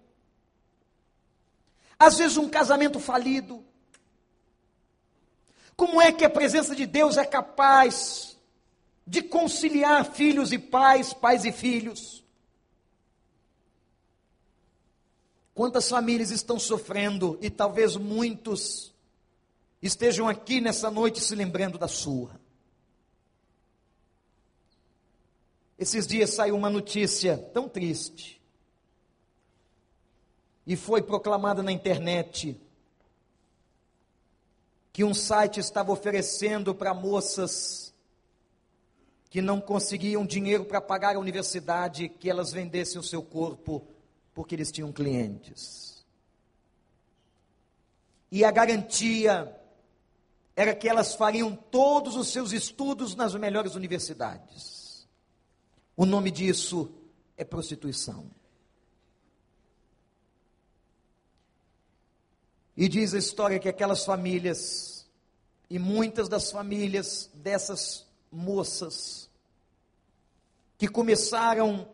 Às 1.98 2.18
vezes, 2.18 2.36
um 2.36 2.50
casamento 2.50 3.00
falido. 3.00 3.64
Como 5.74 6.02
é 6.02 6.12
que 6.12 6.24
a 6.24 6.30
presença 6.30 6.76
de 6.76 6.84
Deus 6.84 7.16
é 7.16 7.24
capaz 7.24 8.36
de 9.06 9.22
conciliar 9.22 10.04
filhos 10.04 10.52
e 10.52 10.58
pais, 10.58 11.14
pais 11.14 11.46
e 11.46 11.50
filhos? 11.50 12.25
Quantas 15.56 15.88
famílias 15.88 16.30
estão 16.30 16.58
sofrendo 16.58 17.38
e 17.40 17.48
talvez 17.48 17.96
muitos 17.96 18.92
estejam 19.80 20.28
aqui 20.28 20.60
nessa 20.60 20.90
noite 20.90 21.18
se 21.18 21.34
lembrando 21.34 21.78
da 21.78 21.88
sua. 21.88 22.38
Esses 25.78 26.06
dias 26.06 26.34
saiu 26.34 26.54
uma 26.54 26.68
notícia 26.68 27.38
tão 27.54 27.70
triste. 27.70 28.38
E 30.66 30.76
foi 30.76 31.00
proclamada 31.00 31.62
na 31.62 31.72
internet 31.72 32.60
que 34.92 35.04
um 35.04 35.14
site 35.14 35.58
estava 35.58 35.90
oferecendo 35.90 36.74
para 36.74 36.92
moças 36.92 37.94
que 39.30 39.40
não 39.40 39.58
conseguiam 39.58 40.26
dinheiro 40.26 40.66
para 40.66 40.82
pagar 40.82 41.16
a 41.16 41.18
universidade 41.18 42.10
que 42.10 42.28
elas 42.28 42.52
vendessem 42.52 43.00
o 43.00 43.02
seu 43.02 43.22
corpo 43.22 43.95
porque 44.36 44.54
eles 44.54 44.70
tinham 44.70 44.92
clientes. 44.92 46.04
E 48.30 48.44
a 48.44 48.50
garantia 48.50 49.58
era 50.54 50.74
que 50.74 50.86
elas 50.86 51.14
fariam 51.14 51.56
todos 51.56 52.16
os 52.16 52.28
seus 52.28 52.52
estudos 52.52 53.14
nas 53.14 53.34
melhores 53.34 53.74
universidades. 53.74 55.08
O 55.96 56.04
nome 56.04 56.30
disso 56.30 56.94
é 57.34 57.44
prostituição. 57.46 58.30
E 62.76 62.90
diz 62.90 63.14
a 63.14 63.18
história 63.18 63.58
que 63.58 63.70
aquelas 63.70 64.04
famílias, 64.04 65.08
e 65.70 65.78
muitas 65.78 66.28
das 66.28 66.50
famílias 66.50 67.30
dessas 67.32 68.06
moças, 68.30 69.30
que 70.76 70.86
começaram 70.86 71.88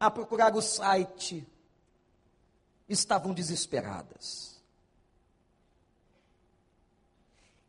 a 0.00 0.10
procurar 0.10 0.56
o 0.56 0.62
site, 0.62 1.46
estavam 2.88 3.32
desesperadas. 3.32 4.54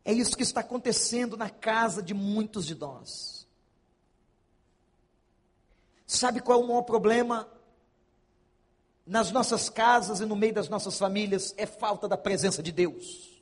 É 0.04 0.12
isso 0.12 0.36
que 0.36 0.42
está 0.42 0.60
acontecendo 0.60 1.36
na 1.36 1.50
casa 1.50 2.02
de 2.02 2.14
muitos 2.14 2.64
de 2.64 2.74
nós. 2.74 3.46
Sabe 6.06 6.40
qual 6.40 6.60
é 6.60 6.64
o 6.64 6.68
maior 6.68 6.82
problema 6.82 7.48
nas 9.04 9.32
nossas 9.32 9.68
casas 9.68 10.20
e 10.20 10.24
no 10.24 10.36
meio 10.36 10.54
das 10.54 10.68
nossas 10.68 10.96
famílias? 10.96 11.52
É 11.56 11.66
falta 11.66 12.06
da 12.06 12.16
presença 12.16 12.62
de 12.62 12.70
Deus. 12.70 13.36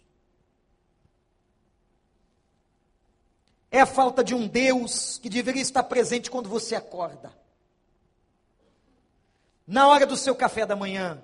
É 3.71 3.81
a 3.81 3.87
falta 3.87 4.25
de 4.25 4.35
um 4.35 4.47
Deus 4.47 5.19
que 5.19 5.29
deveria 5.29 5.61
estar 5.61 5.83
presente 5.83 6.31
quando 6.31 6.49
você 6.49 6.75
acorda. 6.75 7.37
Na 9.67 9.89
hora 9.89 10.07
do 10.07 10.17
seu 10.17 10.35
café 10.35 10.65
da 10.65 10.77
manhã, 10.77 11.23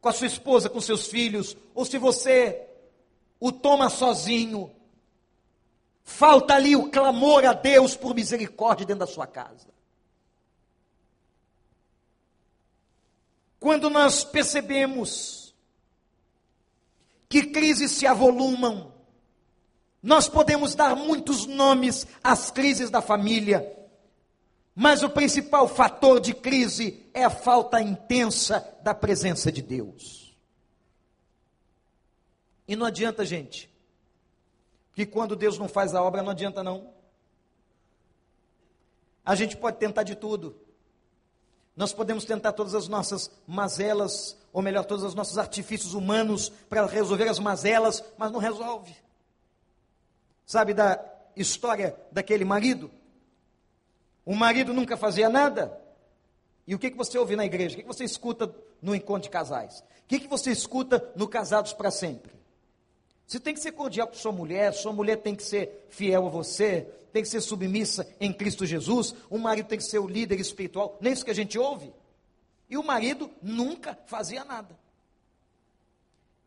com 0.00 0.08
a 0.08 0.12
sua 0.12 0.26
esposa, 0.26 0.68
com 0.68 0.80
seus 0.80 1.06
filhos, 1.06 1.56
ou 1.74 1.84
se 1.84 1.98
você 1.98 2.66
o 3.40 3.52
toma 3.52 3.88
sozinho, 3.88 4.74
Falta 6.08 6.54
ali 6.54 6.74
o 6.74 6.88
clamor 6.90 7.44
a 7.44 7.52
Deus 7.52 7.94
por 7.94 8.14
misericórdia 8.14 8.86
dentro 8.86 9.00
da 9.00 9.06
sua 9.06 9.26
casa. 9.26 9.68
Quando 13.60 13.90
nós 13.90 14.24
percebemos 14.24 15.54
que 17.28 17.44
crises 17.44 17.90
se 17.92 18.06
avolumam, 18.06 18.90
nós 20.02 20.30
podemos 20.30 20.74
dar 20.74 20.96
muitos 20.96 21.44
nomes 21.44 22.06
às 22.24 22.50
crises 22.50 22.88
da 22.88 23.02
família, 23.02 23.77
mas 24.80 25.02
o 25.02 25.10
principal 25.10 25.66
fator 25.66 26.20
de 26.20 26.32
crise 26.32 27.04
é 27.12 27.24
a 27.24 27.30
falta 27.30 27.82
intensa 27.82 28.64
da 28.80 28.94
presença 28.94 29.50
de 29.50 29.60
Deus. 29.60 30.38
E 32.68 32.76
não 32.76 32.86
adianta, 32.86 33.24
gente, 33.24 33.68
que 34.94 35.04
quando 35.04 35.34
Deus 35.34 35.58
não 35.58 35.66
faz 35.66 35.96
a 35.96 36.02
obra 36.02 36.22
não 36.22 36.30
adianta 36.30 36.62
não. 36.62 36.92
A 39.24 39.34
gente 39.34 39.56
pode 39.56 39.78
tentar 39.78 40.04
de 40.04 40.14
tudo. 40.14 40.56
Nós 41.74 41.92
podemos 41.92 42.24
tentar 42.24 42.52
todas 42.52 42.76
as 42.76 42.86
nossas 42.86 43.32
mazelas, 43.48 44.38
ou 44.52 44.62
melhor, 44.62 44.84
todos 44.84 45.02
os 45.02 45.14
nossos 45.14 45.38
artifícios 45.38 45.92
humanos 45.92 46.50
para 46.68 46.86
resolver 46.86 47.28
as 47.28 47.40
mazelas, 47.40 48.00
mas 48.16 48.30
não 48.30 48.38
resolve. 48.38 48.94
Sabe 50.46 50.72
da 50.72 51.04
história 51.34 51.96
daquele 52.12 52.44
marido? 52.44 52.88
O 54.28 54.34
marido 54.34 54.74
nunca 54.74 54.94
fazia 54.94 55.26
nada. 55.26 55.80
E 56.66 56.74
o 56.74 56.78
que, 56.78 56.90
que 56.90 56.96
você 56.98 57.16
ouve 57.16 57.34
na 57.34 57.46
igreja? 57.46 57.72
O 57.72 57.76
que, 57.78 57.82
que 57.82 57.88
você 57.88 58.04
escuta 58.04 58.54
no 58.82 58.94
encontro 58.94 59.22
de 59.22 59.30
casais? 59.30 59.78
O 59.78 60.06
que, 60.06 60.20
que 60.20 60.28
você 60.28 60.50
escuta 60.50 61.10
no 61.16 61.26
Casados 61.26 61.72
para 61.72 61.90
Sempre? 61.90 62.34
Você 63.26 63.40
tem 63.40 63.54
que 63.54 63.60
ser 63.60 63.72
cordial 63.72 64.06
com 64.06 64.12
sua 64.12 64.30
mulher, 64.30 64.74
sua 64.74 64.92
mulher 64.92 65.16
tem 65.16 65.34
que 65.34 65.42
ser 65.42 65.86
fiel 65.88 66.26
a 66.26 66.28
você, 66.28 66.86
tem 67.10 67.22
que 67.22 67.28
ser 67.30 67.40
submissa 67.40 68.06
em 68.20 68.30
Cristo 68.30 68.66
Jesus, 68.66 69.14
o 69.30 69.38
marido 69.38 69.66
tem 69.66 69.78
que 69.78 69.84
ser 69.84 69.98
o 69.98 70.06
líder 70.06 70.38
espiritual, 70.38 70.98
nem 71.00 71.14
isso 71.14 71.24
que 71.24 71.30
a 71.30 71.34
gente 71.34 71.58
ouve. 71.58 71.90
E 72.68 72.76
o 72.76 72.84
marido 72.84 73.30
nunca 73.40 73.98
fazia 74.04 74.44
nada. 74.44 74.78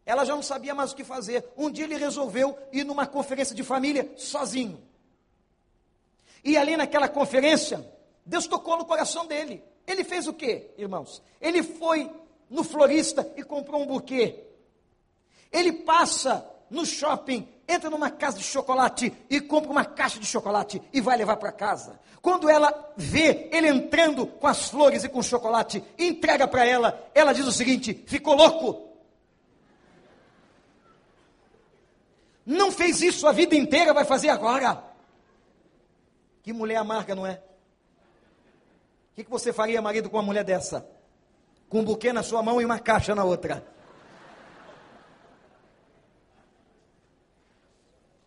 Ela 0.05 0.23
já 0.23 0.36
não 0.36 0.43
sabia 0.43 0.75
mais 0.75 0.91
o 0.91 0.95
que 0.95 1.03
fazer. 1.03 1.43
Um 1.57 1.71
dia 1.71 1.86
ele 1.86 1.97
resolveu 1.97 2.55
ir 2.71 2.84
numa 2.84 3.07
conferência 3.07 3.55
de 3.55 3.63
família 3.63 4.13
sozinho. 4.17 4.90
E 6.43 6.57
ali 6.57 6.75
naquela 6.75 7.07
conferência, 7.07 7.85
Deus 8.25 8.47
tocou 8.47 8.77
no 8.77 8.85
coração 8.85 9.25
dele. 9.25 9.63
Ele 9.85 10.03
fez 10.03 10.27
o 10.27 10.33
quê, 10.33 10.71
irmãos? 10.77 11.21
Ele 11.39 11.63
foi 11.63 12.09
no 12.49 12.63
florista 12.63 13.31
e 13.35 13.43
comprou 13.43 13.81
um 13.81 13.85
buquê. 13.85 14.43
Ele 15.51 15.71
passa 15.71 16.47
no 16.69 16.85
shopping, 16.85 17.47
entra 17.67 17.89
numa 17.89 18.09
casa 18.09 18.37
de 18.37 18.43
chocolate 18.43 19.13
e 19.29 19.41
compra 19.41 19.71
uma 19.71 19.85
caixa 19.85 20.19
de 20.19 20.25
chocolate 20.25 20.81
e 20.93 21.01
vai 21.01 21.17
levar 21.17 21.37
para 21.37 21.51
casa. 21.51 21.99
Quando 22.21 22.49
ela 22.49 22.93
vê 22.95 23.49
ele 23.51 23.67
entrando 23.67 24.25
com 24.25 24.47
as 24.47 24.69
flores 24.69 25.03
e 25.03 25.09
com 25.09 25.19
o 25.19 25.23
chocolate, 25.23 25.83
entrega 25.97 26.47
para 26.47 26.65
ela, 26.65 27.09
ela 27.13 27.33
diz 27.33 27.45
o 27.45 27.51
seguinte: 27.51 28.03
ficou 28.07 28.35
louco? 28.35 28.89
Não 32.45 32.71
fez 32.71 33.01
isso 33.01 33.27
a 33.27 33.31
vida 33.31 33.55
inteira, 33.55 33.93
vai 33.93 34.05
fazer 34.05 34.29
agora. 34.29 34.90
Que 36.41 36.53
mulher 36.53 36.77
amarga, 36.77 37.15
não 37.15 37.25
é? 37.25 37.41
O 39.11 39.15
que, 39.15 39.23
que 39.23 39.29
você 39.29 39.51
faria, 39.51 39.81
marido, 39.81 40.09
com 40.09 40.17
uma 40.17 40.23
mulher 40.23 40.43
dessa? 40.43 40.87
com 41.71 41.79
um 41.79 41.85
buquê 41.85 42.11
na 42.11 42.21
sua 42.21 42.43
mão 42.43 42.61
e 42.61 42.65
uma 42.65 42.79
caixa 42.79 43.15
na 43.15 43.23
outra. 43.23 43.65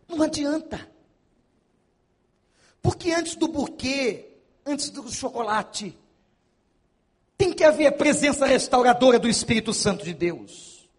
Não 0.07 0.23
adianta. 0.23 0.89
Porque 2.81 3.11
antes 3.11 3.35
do 3.35 3.47
buquê, 3.47 4.39
antes 4.65 4.89
do 4.89 5.07
chocolate, 5.11 5.95
tem 7.37 7.53
que 7.53 7.63
haver 7.63 7.85
a 7.85 7.91
presença 7.91 8.47
restauradora 8.47 9.19
do 9.19 9.29
Espírito 9.29 9.71
Santo 9.73 10.03
de 10.03 10.15
Deus. 10.15 10.89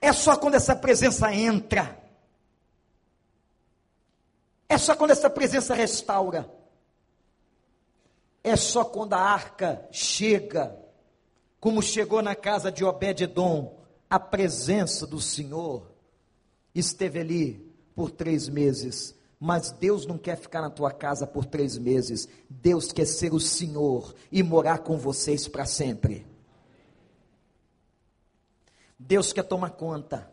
É 0.00 0.14
só 0.14 0.34
quando 0.34 0.54
essa 0.54 0.74
presença 0.74 1.30
entra, 1.34 1.99
é 4.70 4.78
só 4.78 4.96
quando 4.96 5.10
essa 5.10 5.28
presença 5.28 5.74
restaura, 5.74 6.50
é 8.42 8.56
só 8.56 8.84
quando 8.84 9.12
a 9.12 9.20
arca 9.20 9.86
chega, 9.90 10.74
como 11.60 11.82
chegou 11.82 12.22
na 12.22 12.34
casa 12.34 12.72
de 12.72 12.82
Obed-Edom, 12.82 13.78
a 14.08 14.18
presença 14.18 15.06
do 15.06 15.20
Senhor 15.20 15.90
esteve 16.74 17.18
ali 17.18 17.74
por 17.94 18.10
três 18.10 18.48
meses 18.48 19.14
mas 19.42 19.72
Deus 19.72 20.04
não 20.04 20.18
quer 20.18 20.36
ficar 20.36 20.60
na 20.60 20.68
tua 20.68 20.92
casa 20.92 21.26
por 21.26 21.46
três 21.46 21.78
meses. 21.78 22.28
Deus 22.46 22.92
quer 22.92 23.06
ser 23.06 23.32
o 23.32 23.40
Senhor 23.40 24.14
e 24.30 24.42
morar 24.42 24.80
com 24.80 24.98
vocês 24.98 25.48
para 25.48 25.64
sempre. 25.64 26.26
Deus 28.98 29.32
quer 29.32 29.44
tomar 29.44 29.70
conta. 29.70 30.30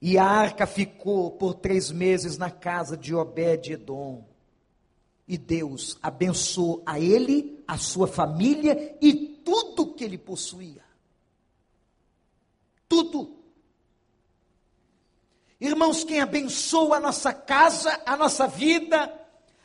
E 0.00 0.16
a 0.16 0.24
arca 0.24 0.66
ficou 0.66 1.30
por 1.30 1.54
três 1.54 1.90
meses 1.90 2.38
na 2.38 2.50
casa 2.50 2.96
de 2.96 3.14
Obed-Edom. 3.14 4.24
E 5.28 5.36
Deus 5.36 5.98
abençoou 6.02 6.82
a 6.86 6.98
ele, 6.98 7.62
a 7.68 7.76
sua 7.76 8.08
família 8.08 8.96
e 9.00 9.12
tudo 9.12 9.94
que 9.94 10.02
ele 10.02 10.16
possuía. 10.16 10.82
Tudo. 12.88 13.36
Irmãos, 15.60 16.02
quem 16.02 16.20
abençoa 16.20 16.96
a 16.96 17.00
nossa 17.00 17.32
casa, 17.32 18.00
a 18.06 18.16
nossa 18.16 18.46
vida, 18.46 19.12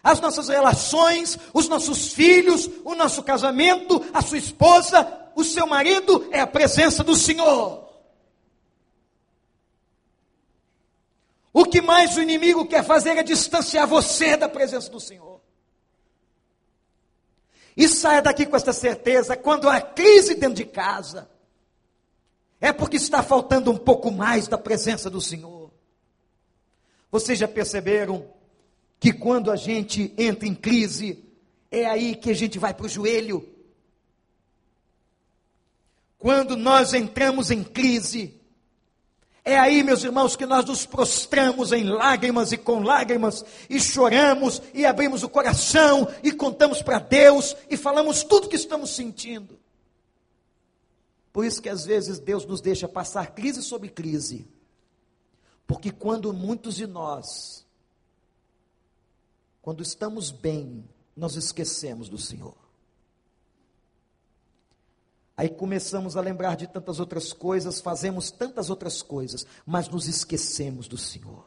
as 0.03 0.19
nossas 0.19 0.49
relações, 0.49 1.39
os 1.53 1.69
nossos 1.69 2.13
filhos, 2.13 2.69
o 2.83 2.93
nosso 2.93 3.23
casamento, 3.23 4.05
a 4.13 4.21
sua 4.21 4.37
esposa, 4.37 5.31
o 5.33 5.43
seu 5.43 5.65
marido, 5.65 6.27
é 6.31 6.41
a 6.41 6.47
presença 6.47 7.03
do 7.03 7.15
Senhor. 7.15 7.84
O 11.57 11.63
que 11.63 11.81
mais 11.81 12.17
o 12.17 12.21
inimigo 12.21 12.65
quer 12.65 12.83
fazer 12.83 13.11
é 13.11 13.23
distanciar 13.23 13.87
você 13.87 14.35
da 14.35 14.49
presença 14.49 14.91
do 14.91 14.99
Senhor. 14.99 15.39
E 17.77 17.87
saia 17.87 18.21
daqui 18.21 18.45
com 18.45 18.57
esta 18.57 18.73
certeza: 18.73 19.37
quando 19.37 19.69
há 19.69 19.79
crise 19.79 20.35
dentro 20.35 20.55
de 20.55 20.65
casa, 20.65 21.29
é 22.59 22.73
porque 22.73 22.97
está 22.97 23.23
faltando 23.23 23.71
um 23.71 23.77
pouco 23.77 24.11
mais 24.11 24.49
da 24.49 24.57
presença 24.57 25.09
do 25.09 25.21
Senhor. 25.21 25.71
Vocês 27.09 27.39
já 27.39 27.47
perceberam 27.47 28.29
que 28.99 29.13
quando 29.13 29.49
a 29.49 29.55
gente 29.55 30.13
entra 30.17 30.45
em 30.45 30.53
crise, 30.53 31.23
é 31.71 31.85
aí 31.85 32.17
que 32.17 32.31
a 32.31 32.35
gente 32.35 32.59
vai 32.59 32.73
para 32.73 32.85
o 32.85 32.89
joelho? 32.89 33.47
Quando 36.19 36.57
nós 36.57 36.93
entramos 36.93 37.49
em 37.49 37.63
crise, 37.63 38.34
é 39.47 39.59
aí, 39.59 39.83
meus 39.83 40.03
irmãos, 40.03 40.35
que 40.35 40.47
nós 40.47 40.65
nos 40.65 40.87
prostramos 40.87 41.71
em 41.71 41.83
lágrimas 41.83 42.51
e 42.51 42.57
com 42.57 42.81
lágrimas, 42.81 43.45
e 43.69 43.79
choramos, 43.79 44.59
e 44.73 44.87
abrimos 44.87 45.21
o 45.21 45.29
coração, 45.29 46.07
e 46.23 46.31
contamos 46.31 46.81
para 46.81 46.97
Deus, 46.97 47.55
e 47.69 47.77
falamos 47.77 48.23
tudo 48.23 48.49
que 48.49 48.55
estamos 48.55 48.89
sentindo. 48.89 49.59
Por 51.31 51.45
isso 51.45 51.61
que 51.61 51.69
às 51.69 51.85
vezes 51.85 52.17
Deus 52.17 52.43
nos 52.43 52.59
deixa 52.59 52.87
passar 52.87 53.35
crise 53.35 53.61
sobre 53.61 53.87
crise, 53.87 54.47
porque 55.67 55.91
quando 55.91 56.33
muitos 56.33 56.75
de 56.75 56.87
nós, 56.87 57.63
quando 59.61 59.83
estamos 59.83 60.31
bem, 60.31 60.83
nós 61.15 61.35
esquecemos 61.35 62.09
do 62.09 62.17
Senhor. 62.17 62.64
Aí 65.37 65.49
começamos 65.49 66.15
a 66.15 66.21
lembrar 66.21 66.55
de 66.55 66.65
tantas 66.65 66.99
outras 66.99 67.33
coisas, 67.33 67.81
fazemos 67.81 68.31
tantas 68.31 68.69
outras 68.69 69.01
coisas, 69.01 69.45
mas 69.65 69.89
nos 69.89 70.07
esquecemos 70.07 70.87
do 70.87 70.97
Senhor. 70.97 71.45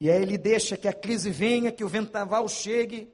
E 0.00 0.10
aí 0.10 0.20
ele 0.20 0.36
deixa 0.36 0.76
que 0.76 0.88
a 0.88 0.92
crise 0.92 1.30
venha, 1.30 1.70
que 1.70 1.84
o 1.84 1.88
vendaval 1.88 2.48
chegue, 2.48 3.12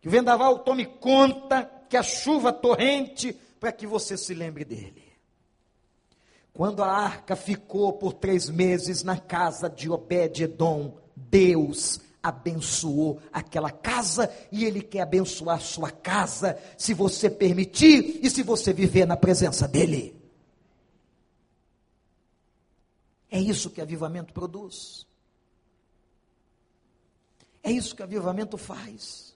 que 0.00 0.08
o 0.08 0.10
vendaval 0.10 0.58
tome 0.58 0.84
conta, 0.84 1.70
que 1.88 1.96
a 1.96 2.02
chuva 2.02 2.52
torrente, 2.52 3.32
para 3.58 3.72
que 3.72 3.86
você 3.86 4.16
se 4.16 4.34
lembre 4.34 4.64
dele. 4.64 5.02
Quando 6.52 6.82
a 6.82 6.90
arca 6.90 7.34
ficou 7.34 7.94
por 7.94 8.12
três 8.12 8.50
meses 8.50 9.02
na 9.02 9.18
casa 9.18 9.70
de 9.70 9.88
Obed-Edom, 9.88 10.98
Deus 11.16 11.98
abençoou 12.22 13.20
aquela 13.32 13.70
casa 13.70 14.32
e 14.50 14.64
Ele 14.64 14.80
quer 14.80 15.00
abençoar 15.00 15.60
sua 15.60 15.90
casa, 15.90 16.58
se 16.78 16.94
você 16.94 17.28
permitir 17.28 18.20
e 18.22 18.30
se 18.30 18.42
você 18.42 18.72
viver 18.72 19.06
na 19.06 19.16
presença 19.16 19.66
dEle. 19.66 20.14
É 23.30 23.40
isso 23.40 23.70
que 23.70 23.80
avivamento 23.80 24.32
produz. 24.32 25.06
É 27.62 27.70
isso 27.70 27.96
que 27.96 28.02
avivamento 28.02 28.58
faz. 28.58 29.34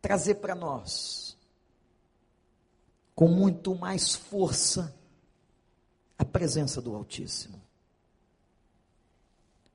Trazer 0.00 0.36
para 0.36 0.54
nós 0.54 1.36
com 3.14 3.28
muito 3.28 3.74
mais 3.74 4.14
força 4.14 4.94
a 6.18 6.24
presença 6.24 6.80
do 6.80 6.94
Altíssimo. 6.94 7.63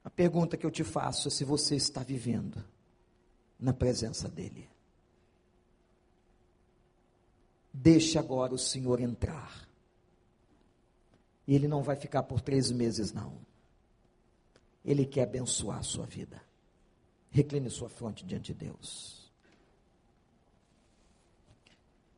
A 0.04 0.10
pergunta 0.10 0.58
que 0.58 0.66
eu 0.66 0.72
te 0.72 0.84
faço 0.84 1.28
é 1.28 1.32
se 1.32 1.44
você 1.44 1.76
está 1.76 2.02
vivendo 2.04 2.64
na 3.60 3.74
presença 3.74 4.30
dEle. 4.30 4.70
Deixe 7.74 8.18
agora 8.18 8.54
o 8.54 8.58
Senhor 8.58 9.00
entrar. 9.00 9.68
E 11.48 11.56
Ele 11.56 11.68
não 11.68 11.84
vai 11.84 11.96
ficar 11.96 12.24
por 12.24 12.42
três 12.42 12.72
meses, 12.72 13.12
não. 13.12 13.38
Ele 14.84 15.06
quer 15.06 15.24
abençoar 15.24 15.80
a 15.80 15.84
sua 15.84 16.06
vida. 16.06 16.42
Recline 17.32 17.70
sua 17.70 17.90
fronte 17.90 18.26
diante 18.26 18.54
de 18.54 18.66
Deus. 18.66 19.20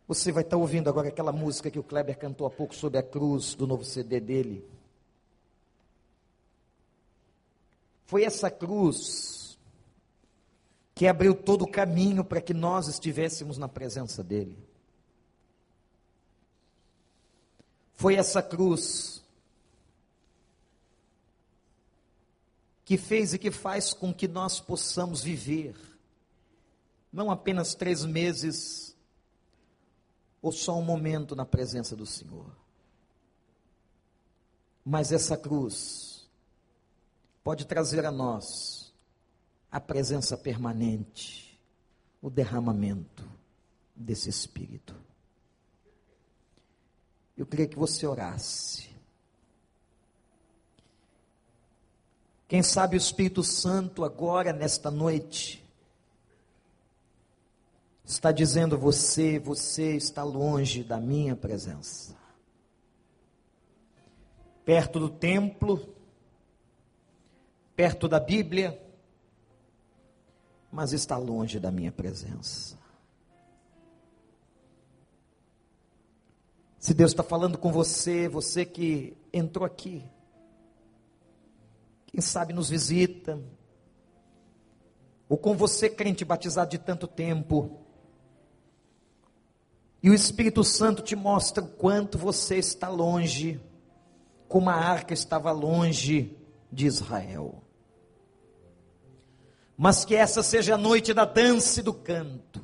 Você 0.08 0.32
vai 0.32 0.44
estar 0.44 0.58
ouvindo 0.58 0.90
agora 0.90 1.08
aquela 1.08 1.32
música 1.32 1.72
que 1.72 1.80
o 1.80 1.84
Kleber 1.84 2.18
cantou 2.18 2.46
há 2.46 2.50
pouco 2.50 2.76
sobre 2.76 3.00
a 3.00 3.04
cruz 3.04 3.56
do 3.56 3.66
novo 3.66 3.84
CD 3.84 4.20
dele. 4.20 4.66
Foi 8.12 8.26
essa 8.26 8.52
cruz 8.52 9.58
que 10.94 11.08
abriu 11.08 11.34
todo 11.34 11.62
o 11.62 11.72
caminho 11.72 12.26
para 12.26 12.42
que 12.42 12.54
nós 12.54 12.90
estivéssemos 12.90 13.58
na 13.58 13.70
presença 13.70 14.22
dele. 14.22 14.68
Foi 17.94 18.16
essa 18.16 18.44
cruz 18.44 19.24
que 22.84 22.98
fez 22.98 23.34
e 23.34 23.40
que 23.40 23.50
faz 23.50 23.94
com 23.94 24.14
que 24.14 24.28
nós 24.28 24.60
possamos 24.60 25.24
viver, 25.24 25.78
não 27.14 27.32
apenas 27.32 27.74
três 27.74 28.04
meses, 28.04 28.94
ou 30.42 30.52
só 30.52 30.78
um 30.78 30.84
momento 30.84 31.34
na 31.34 31.46
presença 31.46 31.96
do 31.96 32.06
Senhor. 32.06 32.54
Mas 34.84 35.14
essa 35.14 35.38
cruz 35.38 36.11
pode 37.44 37.66
trazer 37.66 38.06
a 38.06 38.12
nós 38.12 38.94
a 39.72 39.80
presença 39.80 40.38
permanente, 40.38 41.60
o 42.22 42.30
derramamento 42.30 43.28
desse 43.96 44.30
Espírito. 44.30 44.96
Eu 47.38 47.46
queria 47.46 47.68
que 47.68 47.78
você 47.78 48.06
orasse. 48.06 48.92
Quem 52.48 52.62
sabe 52.62 52.96
o 52.96 52.98
Espírito 52.98 53.44
Santo 53.44 54.04
agora, 54.04 54.52
nesta 54.52 54.92
noite, 54.92 55.66
está 58.04 58.32
dizendo 58.32 58.78
você, 58.78 59.40
você 59.40 59.96
está 59.96 60.22
longe 60.22 60.84
da 60.84 61.00
minha 61.00 61.34
presença. 61.34 62.16
Perto 64.66 65.00
do 65.00 65.10
templo, 65.10 65.96
perto 67.82 68.08
da 68.08 68.20
Bíblia, 68.20 68.80
mas 70.72 70.94
está 70.94 71.18
longe 71.18 71.60
da 71.60 71.72
minha 71.72 71.92
presença. 71.92 72.78
Se 76.78 76.94
Deus 76.94 77.10
está 77.10 77.24
falando 77.24 77.58
com 77.58 77.72
você, 77.72 78.30
você 78.30 78.66
que 78.66 79.18
entrou 79.34 79.66
aqui, 79.66 80.08
quem 82.06 82.22
sabe 82.22 82.54
nos 82.54 82.70
visita, 82.70 83.42
ou 85.28 85.36
com 85.36 85.58
você, 85.58 85.90
crente 85.90 86.24
batizado 86.24 86.70
de 86.70 86.78
tanto 86.78 87.08
tempo, 87.08 87.80
e 90.04 90.10
o 90.12 90.14
Espírito 90.14 90.64
Santo 90.64 91.02
te 91.02 91.16
mostra 91.16 91.64
o 91.64 91.68
quanto 91.68 92.16
você 92.16 92.58
está 92.58 92.90
longe, 92.90 93.60
como 94.48 94.70
a 94.70 94.76
arca 94.76 95.16
estava 95.16 95.52
longe 95.52 96.38
de 96.72 96.86
Israel. 96.86 97.64
Mas 99.84 100.06
que 100.06 100.16
essa 100.16 100.44
seja 100.44 100.76
a 100.76 100.78
noite 100.78 101.12
da 101.12 101.26
dança 101.26 101.80
e 101.80 101.84
do 101.84 101.92
canto, 101.92 102.64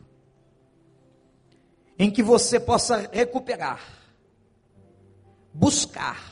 em 1.97 2.11
que 2.11 2.21
você 2.21 2.59
possa 2.59 3.09
recuperar, 3.11 3.81
buscar, 5.51 6.31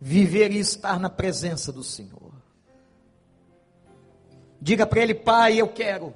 viver 0.00 0.50
e 0.50 0.58
estar 0.58 0.98
na 0.98 1.08
presença 1.08 1.70
do 1.70 1.84
Senhor. 1.84 2.32
Diga 4.60 4.84
para 4.84 5.00
Ele, 5.00 5.14
Pai, 5.14 5.60
eu 5.60 5.68
quero. 5.68 6.12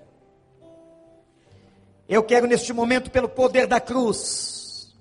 Eu 2.08 2.24
quero 2.24 2.48
neste 2.48 2.72
momento, 2.72 3.12
pelo 3.12 3.28
poder 3.28 3.68
da 3.68 3.80
cruz, 3.80 4.92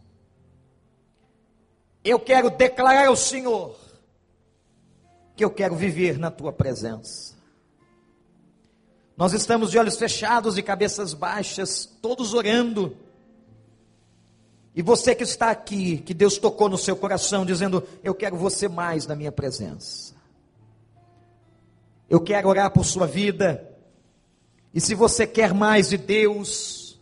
eu 2.04 2.20
quero 2.20 2.52
declarar 2.52 3.08
ao 3.08 3.16
Senhor 3.16 3.76
que 5.36 5.44
eu 5.44 5.50
quero 5.50 5.76
viver 5.76 6.20
na 6.20 6.30
tua 6.30 6.54
presença. 6.54 7.34
Nós 9.18 9.32
estamos 9.32 9.72
de 9.72 9.78
olhos 9.78 9.96
fechados 9.96 10.58
e 10.58 10.64
cabeças 10.64 11.14
baixas, 11.14 11.86
todos 12.02 12.34
orando. 12.34 12.98
E 14.76 14.82
você 14.82 15.16
que 15.16 15.24
está 15.24 15.52
aqui, 15.52 16.00
que 16.00 16.14
Deus 16.14 16.38
tocou 16.38 16.68
no 16.68 16.78
seu 16.78 16.98
coração, 16.98 17.46
dizendo: 17.46 17.82
Eu 18.04 18.14
quero 18.14 18.36
você 18.36 18.68
mais 18.68 19.08
na 19.08 19.16
minha 19.16 19.32
presença. 19.32 20.14
Eu 22.10 22.20
quero 22.20 22.50
orar 22.50 22.70
por 22.72 22.84
sua 22.84 23.08
vida. 23.08 23.72
E 24.74 24.82
se 24.82 24.94
você 24.94 25.26
quer 25.26 25.54
mais 25.54 25.90
de 25.90 25.98
Deus, 25.98 27.00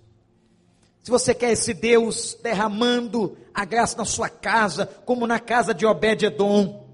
se 1.01 1.09
você 1.09 1.33
quer 1.33 1.51
esse 1.51 1.73
Deus 1.73 2.37
derramando 2.43 3.35
a 3.51 3.65
graça 3.65 3.97
na 3.97 4.05
sua 4.05 4.29
casa, 4.29 4.85
como 4.85 5.25
na 5.25 5.39
casa 5.39 5.73
de 5.73 5.83
Obed-Edom, 5.83 6.87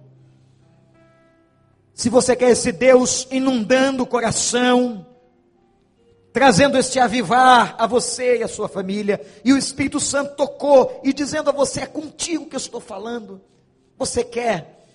se 1.94 2.10
você 2.10 2.34
quer 2.38 2.52
esse 2.52 2.72
Deus 2.72 3.28
inundando 3.30 4.04
o 4.04 4.08
coração, 4.08 5.06
trazendo 6.40 6.78
este 6.78 6.98
avivar 7.00 7.76
a 7.78 7.86
você 7.86 8.38
e 8.38 8.44
a 8.44 8.48
sua 8.48 8.70
família. 8.70 9.20
E 9.44 9.52
o 9.52 9.58
Espírito 9.58 10.00
Santo 10.00 10.38
tocou 10.38 11.02
e 11.04 11.12
dizendo 11.12 11.50
a 11.50 11.52
você: 11.52 11.82
é 11.82 11.86
contigo 11.86 12.46
que 12.46 12.56
eu 12.56 12.60
estou 12.60 12.80
falando. 12.80 13.42
Você 13.98 14.24
quer? 14.24 14.88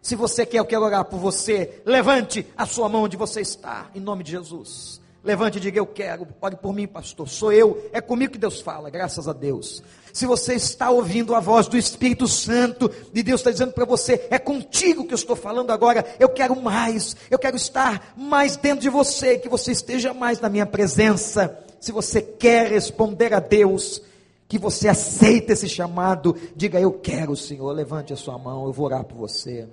Se 0.00 0.14
você 0.14 0.46
quer, 0.46 0.60
eu 0.60 0.64
quero 0.64 0.84
orar 0.84 1.04
por 1.04 1.18
você. 1.18 1.82
Levante 1.84 2.46
a 2.56 2.66
sua 2.66 2.88
mão 2.88 3.02
onde 3.02 3.16
você 3.16 3.40
está, 3.40 3.90
em 3.96 3.98
nome 3.98 4.22
de 4.22 4.30
Jesus. 4.30 5.00
Levante 5.24 5.58
e 5.58 5.60
diga: 5.60 5.78
Eu 5.78 5.86
quero. 5.86 6.26
Ore 6.40 6.56
por 6.56 6.74
mim, 6.74 6.86
pastor. 6.86 7.28
Sou 7.28 7.52
eu. 7.52 7.88
É 7.92 8.00
comigo 8.00 8.32
que 8.32 8.38
Deus 8.38 8.60
fala, 8.60 8.90
graças 8.90 9.28
a 9.28 9.32
Deus. 9.32 9.82
Se 10.12 10.26
você 10.26 10.54
está 10.54 10.90
ouvindo 10.90 11.34
a 11.34 11.40
voz 11.40 11.68
do 11.68 11.76
Espírito 11.76 12.26
Santo, 12.26 12.90
e 13.14 13.22
Deus 13.22 13.40
está 13.40 13.50
dizendo 13.50 13.72
para 13.72 13.84
você: 13.84 14.26
É 14.30 14.38
contigo 14.38 15.06
que 15.06 15.14
eu 15.14 15.16
estou 15.16 15.36
falando 15.36 15.70
agora. 15.70 16.04
Eu 16.18 16.28
quero 16.28 16.60
mais. 16.60 17.16
Eu 17.30 17.38
quero 17.38 17.56
estar 17.56 18.12
mais 18.16 18.56
dentro 18.56 18.80
de 18.80 18.88
você. 18.88 19.38
Que 19.38 19.48
você 19.48 19.70
esteja 19.70 20.12
mais 20.12 20.40
na 20.40 20.48
minha 20.48 20.66
presença. 20.66 21.56
Se 21.80 21.92
você 21.92 22.20
quer 22.20 22.68
responder 22.68 23.32
a 23.32 23.40
Deus, 23.40 24.02
que 24.48 24.58
você 24.58 24.88
aceita 24.88 25.52
esse 25.52 25.68
chamado, 25.68 26.36
diga: 26.56 26.80
Eu 26.80 26.92
quero, 26.92 27.36
Senhor. 27.36 27.70
Levante 27.70 28.12
a 28.12 28.16
sua 28.16 28.36
mão. 28.36 28.66
Eu 28.66 28.72
vou 28.72 28.86
orar 28.86 29.04
por 29.04 29.16
você. 29.16 29.68